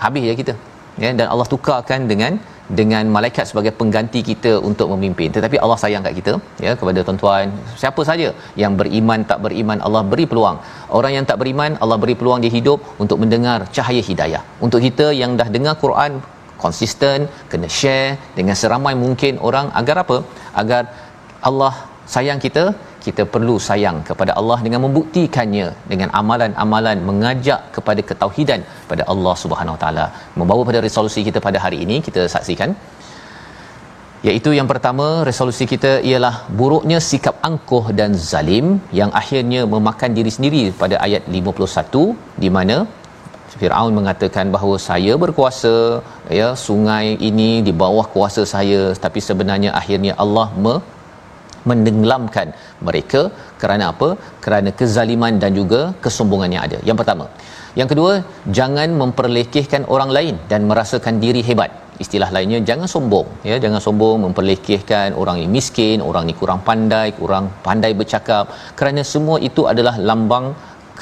[0.04, 0.56] habis ya kita.
[1.04, 2.34] Ya dan Allah tukarkan dengan
[2.80, 5.30] dengan malaikat sebagai pengganti kita untuk memimpin.
[5.36, 6.34] Tetapi Allah sayang kat kita
[6.66, 7.48] ya kepada tuan-tuan.
[7.82, 8.30] Siapa saja
[8.62, 10.58] yang beriman tak beriman Allah beri peluang.
[11.00, 14.42] Orang yang tak beriman Allah beri peluang dia hidup untuk mendengar cahaya hidayah.
[14.68, 16.14] Untuk kita yang dah dengar Quran
[16.64, 20.18] konsisten kena share dengan seramai mungkin orang agar apa?
[20.62, 20.84] Agar
[21.50, 21.74] Allah
[22.14, 22.64] sayang kita
[23.06, 29.78] kita perlu sayang kepada Allah dengan membuktikannya dengan amalan-amalan mengajak kepada ketauhidan pada Allah Subhanahu
[29.84, 30.06] Taala.
[30.42, 32.72] Membawa pada resolusi kita pada hari ini kita saksikan.
[34.28, 38.68] Iaitu yang pertama resolusi kita ialah buruknya sikap angkuh dan zalim
[39.00, 42.06] yang akhirnya memakan diri sendiri pada ayat 51
[42.44, 42.78] di mana
[43.60, 45.76] Firaun mengatakan bahawa saya berkuasa
[46.40, 50.76] ya sungai ini di bawah kuasa saya tapi sebenarnya akhirnya Allah me,
[51.70, 52.48] menenggelamkan
[52.88, 53.22] mereka.
[53.62, 54.10] Kerana apa?
[54.46, 56.80] Kerana kezaliman dan juga kesombongan yang ada.
[56.90, 57.28] Yang pertama.
[57.80, 58.14] Yang kedua
[58.58, 61.72] jangan memperlekehkan orang lain dan merasakan diri hebat.
[62.04, 63.58] Istilah lainnya jangan sombong ya.
[63.66, 68.48] Jangan sombong memperlekehkan orang ini miskin orang ni kurang pandai kurang pandai bercakap.
[68.80, 70.48] Kerana semua itu adalah lambang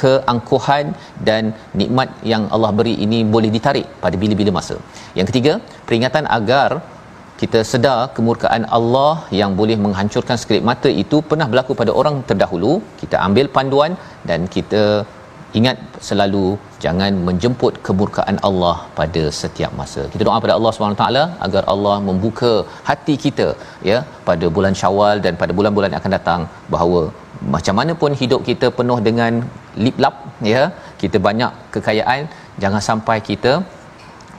[0.02, 0.86] keangkuhan
[1.28, 4.78] dan nikmat yang Allah beri ini boleh ditarik pada bila-bila masa.
[5.18, 5.54] Yang ketiga,
[5.88, 6.70] peringatan agar
[7.42, 12.74] kita sedar kemurkaan Allah yang boleh menghancurkan sekelip mata itu pernah berlaku pada orang terdahulu.
[13.02, 13.92] Kita ambil panduan
[14.30, 14.84] dan kita
[15.60, 15.78] ingat
[16.08, 16.46] selalu
[16.84, 20.04] jangan menjemput kemurkaan Allah pada setiap masa.
[20.14, 21.08] Kita doa pada Allah SWT
[21.48, 22.54] agar Allah membuka
[22.90, 23.48] hati kita
[23.90, 26.42] ya pada bulan Syawal dan pada bulan-bulan yang akan datang
[26.76, 27.02] bahawa
[27.56, 29.34] macam mana pun hidup kita penuh dengan
[29.84, 30.16] lip lap
[30.54, 30.64] ya
[31.02, 32.22] kita banyak kekayaan
[32.64, 33.54] jangan sampai kita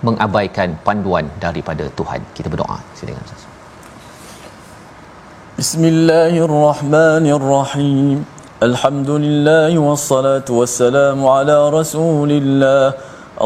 [0.07, 3.43] mengabaikan panduan daripada Tuhan kita berdoa silakan Ustaz
[5.59, 8.17] Bismillahirrahmanirrahim
[8.67, 12.85] Alhamdulillah wassalatu wassalamu ala rasulillah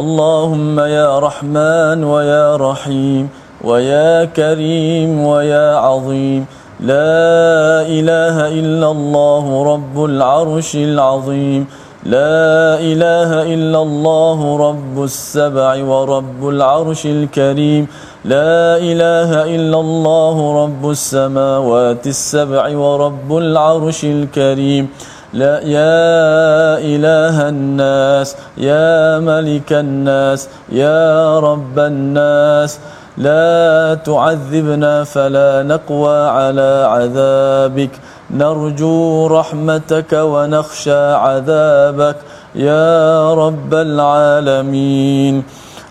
[0.01, 3.23] Allahumma ya Rahman wa ya Rahim
[3.61, 6.41] wa ya Karim wa ya Azim
[6.83, 11.61] لا إله إلا الله رب العرش العظيم
[12.06, 14.38] لا إله إلا الله
[14.70, 17.86] رب السبع ورب العرش الكريم.
[18.24, 24.88] لا إله إلا الله رب السماوات السبع ورب العرش الكريم.
[25.34, 32.78] لا يا إله الناس يا ملك الناس يا رب الناس.
[33.18, 37.90] لا تعذبنا فلا نقوى على عذابك.
[38.30, 42.16] نرجو رحمتك ونخشى عذابك
[42.54, 45.42] يا رب العالمين.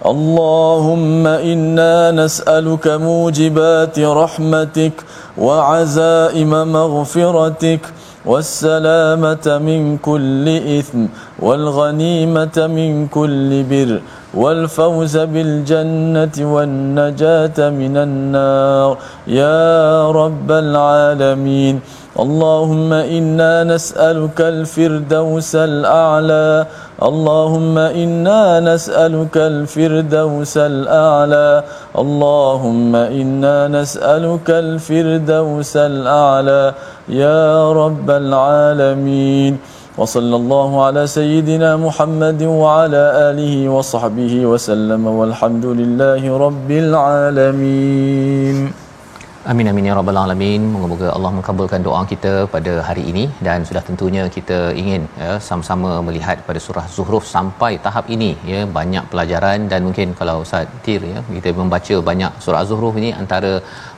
[0.05, 4.95] اللهم إنا نسألك موجبات رحمتك
[5.37, 7.83] وعزائم مغفرتك
[8.25, 10.45] والسلامة من كل
[10.79, 11.05] إثم
[11.39, 13.99] والغنيمة من كل بر
[14.33, 21.79] والفوز بالجنة والنجاة من النار يا رب العالمين.
[22.20, 26.66] اللهم إنا نسألك الفردوس الأعلى
[27.02, 31.64] اللهم إنا نسألك الفردوس الأعلى
[31.98, 36.74] اللهم إنا نسألك الفردوس الأعلى
[37.08, 39.58] يا رب العالمين
[39.98, 48.56] وصلى الله على سيدنا محمد وعلى آله وصحبه وسلم والحمد لله رب العالمين
[49.51, 50.61] Amin amin ya rabbal alamin.
[50.71, 53.21] Moga-moga Allah mengabulkan doa kita pada hari ini.
[53.45, 58.59] Dan sudah tentunya kita ingin ya sama-sama melihat pada surah Zuhruf sampai tahap ini ya.
[58.77, 63.53] Banyak pelajaran dan mungkin kalau Ustaz Tir ya kita membaca banyak surah Zuhruf ini antara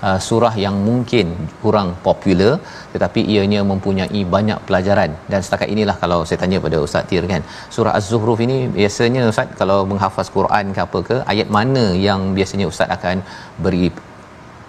[0.07, 1.29] uh, surah yang mungkin
[1.63, 2.53] kurang popular
[2.93, 5.17] tetapi ianya mempunyai banyak pelajaran.
[5.31, 7.41] Dan setakat inilah kalau saya tanya pada Ustaz Tir kan
[7.77, 12.69] surah Az-Zuhruf ini biasanya Ustaz kalau menghafaz Quran ke apa ke ayat mana yang biasanya
[12.73, 13.17] Ustaz akan
[13.65, 13.89] beri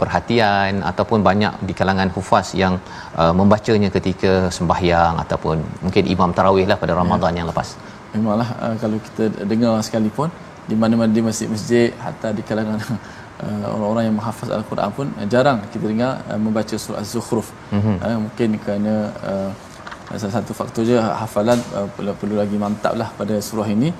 [0.00, 2.74] perhatian ataupun banyak di kalangan hufaz yang
[3.20, 7.38] uh, membacanya ketika sembahyang ataupun mungkin imam tarawih lah pada Ramadan ya.
[7.40, 7.68] yang lepas.
[8.14, 10.28] Memanglah uh, kalau kita dengar sekalipun
[10.70, 12.78] di mana-mana di masjid-masjid hatta di kalangan
[13.44, 17.48] uh, orang-orang yang menghafaz al-Quran pun uh, jarang kita dengar uh, membaca surah Az-Zukhruf.
[17.74, 17.96] Mm-hmm.
[18.06, 18.94] Uh, mungkin kerana
[19.32, 19.50] uh,
[20.20, 23.90] salah satu faktor je hafalan uh, perlu, perlu lagi mantaplah pada surah ini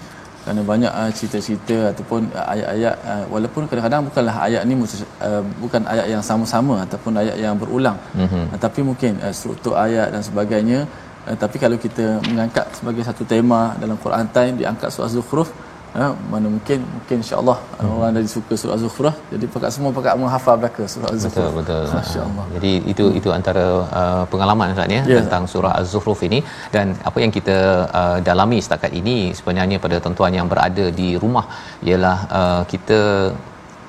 [0.45, 5.83] kerana banyak uh, cerita-cerita ataupun uh, ayat-ayat uh, walaupun kadang-kadang bukanlah ayat ni uh, bukan
[5.93, 8.45] ayat yang sama-sama ataupun ayat yang berulang mm-hmm.
[8.53, 10.81] uh, tapi mungkin uh, struktur ayat dan sebagainya
[11.29, 15.51] uh, tapi kalau kita mengangkat sebagai satu tema dalam Quran time diangkat surah Zukhruf
[15.99, 17.95] Ha, mana mungkin mungkin insyaallah hmm.
[17.95, 21.83] orang dari suka surah az-zukhruf jadi pakat semua pakat menghafal baca surah az-zukhruf betul.
[21.83, 23.65] Betul masyaallah jadi itu itu antara
[24.01, 25.19] uh, pengalaman Ustaz ya yeah.
[25.21, 26.39] tentang surah az-zukhruf ini.
[26.75, 27.59] Dan apa yang kita
[28.01, 31.47] uh, dalami setakat ini sebenarnya pada tuan-tuan yang berada di rumah
[31.89, 33.01] ialah uh, kita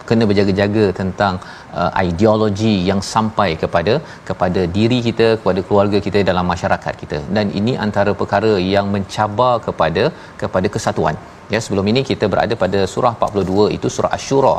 [0.10, 1.61] kena berjaga-jaga tentang uh,
[2.06, 3.94] ideologi yang sampai kepada
[4.30, 7.20] kepada diri kita kepada keluarga kita dalam masyarakat kita.
[7.38, 10.04] Dan ini antara perkara yang mencabar kepada
[10.44, 11.18] kepada kesatuan.
[11.54, 14.56] Ya sebelum ini kita berada pada surah 42 itu surah Asy-Syura.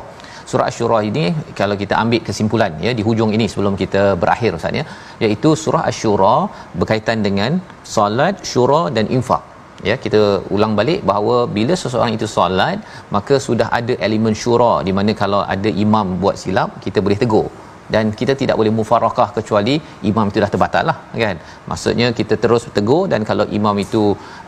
[0.51, 1.25] surah asy-syura ini
[1.59, 4.85] kalau kita ambil kesimpulan ya di hujung ini sebelum kita berakhir ustaz ya
[5.25, 6.35] iaitu surah asy-syura
[6.81, 7.61] berkaitan dengan
[7.95, 9.52] solat syura dan infak
[9.89, 10.21] ya kita
[10.57, 12.79] ulang balik bahawa bila seseorang itu solat
[13.17, 17.49] maka sudah ada elemen syura di mana kalau ada imam buat silap kita boleh tegur
[17.95, 19.75] dan kita tidak boleh mufarakah kecuali
[20.11, 21.37] imam itu dah terbatal lah kan?
[21.71, 24.03] Maksudnya kita terus tegur dan kalau imam itu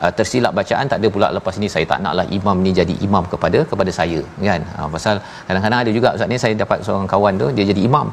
[0.05, 3.25] uh, tersilap bacaan tak ada pula lepas ni saya tak naklah imam ni jadi imam
[3.33, 4.63] kepada kepada saya kan?
[4.77, 5.17] Ha, pasal
[5.49, 8.07] kadang-kadang ada juga ustaz ni saya dapat seorang kawan tu dia jadi imam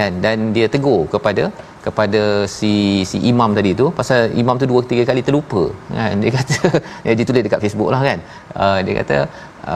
[0.00, 0.12] kan?
[0.26, 1.44] Dan dia tegur kepada
[1.86, 2.22] kepada
[2.56, 2.72] si
[3.10, 5.62] si imam tadi tu pasal imam tu dua tiga kali terlupa
[5.98, 6.16] kan?
[6.24, 6.56] Dia kata
[7.18, 8.18] dia tulis dekat Facebook lah kan?
[8.62, 9.16] Uh, dia kata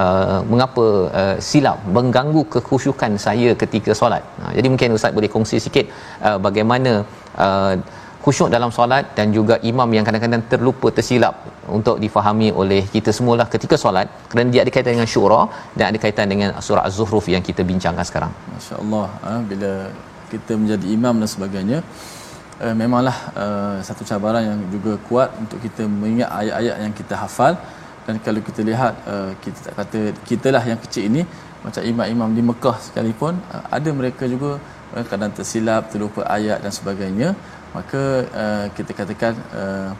[0.00, 0.84] uh, mengapa
[1.20, 4.22] uh, silap mengganggu kekhusyukan saya ketika solat.
[4.42, 5.86] Uh, jadi mungkin ustaz boleh kongsi sikit
[6.28, 6.92] uh, bagaimana
[7.46, 7.74] uh,
[8.24, 11.34] khusyuk dalam solat dan juga imam yang kadang-kadang terlupa tersilap
[11.76, 14.06] untuk difahami oleh kita semualah ketika solat.
[14.30, 15.40] Kerana dia ada kaitan dengan syura
[15.76, 18.32] dan ada kaitan dengan surah az-zuhruf yang kita bincangkan sekarang.
[18.54, 19.72] masya-Allah ha, bila
[20.32, 21.78] kita menjadi imam dan sebagainya
[22.64, 27.54] uh, memanglah uh, satu cabaran yang juga kuat untuk kita mengingat ayat-ayat yang kita hafal
[28.06, 31.22] dan kalau kita lihat uh, kita tak kata kitalah yang kecil ini
[31.64, 34.50] macam imam-imam di Mekah sekalipun uh, ada mereka juga
[34.94, 37.28] uh, kadang tersilap terlupa ayat dan sebagainya
[37.76, 38.02] maka
[38.42, 39.90] uh, kita katakan uh,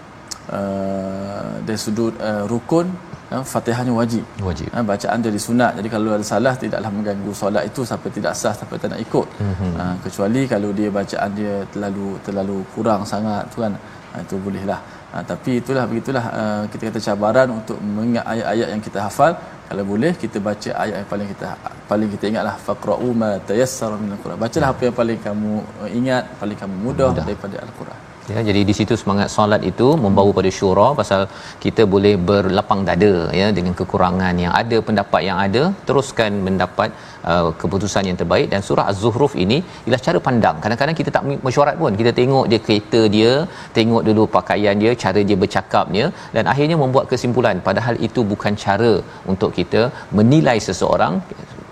[0.51, 2.87] uh, dari sudut uh, rukun
[3.33, 4.25] uh, Fatihahnya wajib.
[4.45, 4.69] Wajib.
[4.77, 5.73] Uh, bacaan jadi sunat.
[5.81, 9.27] Jadi kalau ada salah tidaklah mengganggu solat itu sampai tidak sah sampai tak nak ikut.
[9.41, 9.73] Mm-hmm.
[9.81, 13.73] Uh, kecuali kalau dia bacaan dia terlalu terlalu kurang sangat tu kan.
[14.13, 14.81] Uh, itu bolehlah.
[15.13, 19.33] Uh, tapi itulah begitulah uh, kita kata cabaran untuk mengingat ayat-ayat yang kita hafal.
[19.69, 21.49] Kalau boleh kita baca ayat yang paling kita
[21.91, 24.39] paling kita ingatlah faqra'u ma tayassara min al-Quran.
[24.45, 25.53] Bacalah apa yang paling kamu
[25.99, 27.25] ingat, paling kamu mudah, mudah.
[27.25, 28.12] daripada al-Quran.
[28.31, 31.20] Ya, jadi di situ semangat solat itu membawa pada syura pasal
[31.64, 36.91] kita boleh berlapang dada ya dengan kekurangan yang ada pendapat yang ada teruskan mendapat
[37.31, 40.57] uh, keputusan yang terbaik dan surah az-zuhruf ini ialah cara pandang.
[40.64, 41.99] Kadang-kadang kita tak mesyuarat pun.
[42.03, 43.33] Kita tengok dia kereta dia,
[43.79, 46.07] tengok dulu pakaian dia, cara dia bercakapnya
[46.37, 48.95] dan akhirnya membuat kesimpulan padahal itu bukan cara
[49.35, 49.83] untuk kita
[50.20, 51.16] menilai seseorang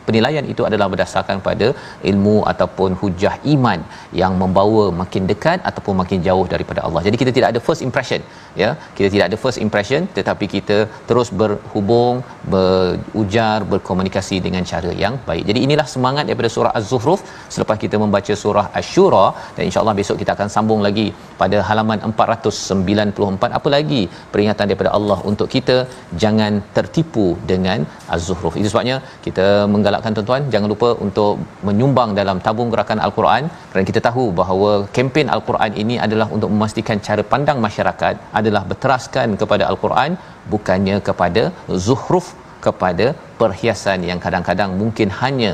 [0.09, 1.69] penilaian itu adalah berdasarkan pada
[2.11, 3.81] ilmu ataupun hujah iman
[4.21, 7.03] yang membawa makin dekat ataupun makin jauh daripada Allah.
[7.07, 8.21] Jadi kita tidak ada first impression
[8.63, 8.71] ya.
[8.97, 10.79] Kita tidak ada first impression tetapi kita
[11.09, 12.17] terus berhubung,
[12.55, 15.45] berujar, berkomunikasi dengan cara yang baik.
[15.51, 17.23] Jadi inilah semangat daripada surah Az-Zukhruf
[17.55, 19.27] selepas kita membaca surah Asy-Syura
[19.57, 21.07] dan insya-Allah besok kita akan sambung lagi
[21.41, 25.77] pada halaman 494 apa lagi peringatan daripada Allah untuk kita
[26.23, 27.79] jangan tertipu dengan
[28.15, 28.55] Az-Zukhruf.
[28.61, 28.97] Itu sebabnya
[29.27, 31.33] kita menggalak galakkan tuan-tuan jangan lupa untuk
[31.69, 36.99] menyumbang dalam tabung gerakan al-Quran kerana kita tahu bahawa kempen al-Quran ini adalah untuk memastikan
[37.09, 40.13] cara pandang masyarakat adalah berteraskan kepada al-Quran
[40.55, 41.45] bukannya kepada
[41.87, 42.29] zuhruf
[42.67, 43.07] kepada
[43.41, 45.53] perhiasan yang kadang-kadang mungkin hanya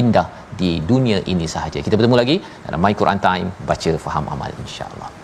[0.00, 0.28] indah
[0.60, 1.78] di dunia ini sahaja.
[1.86, 5.21] Kita bertemu lagi dalam My Quran Time baca faham amal insya-Allah.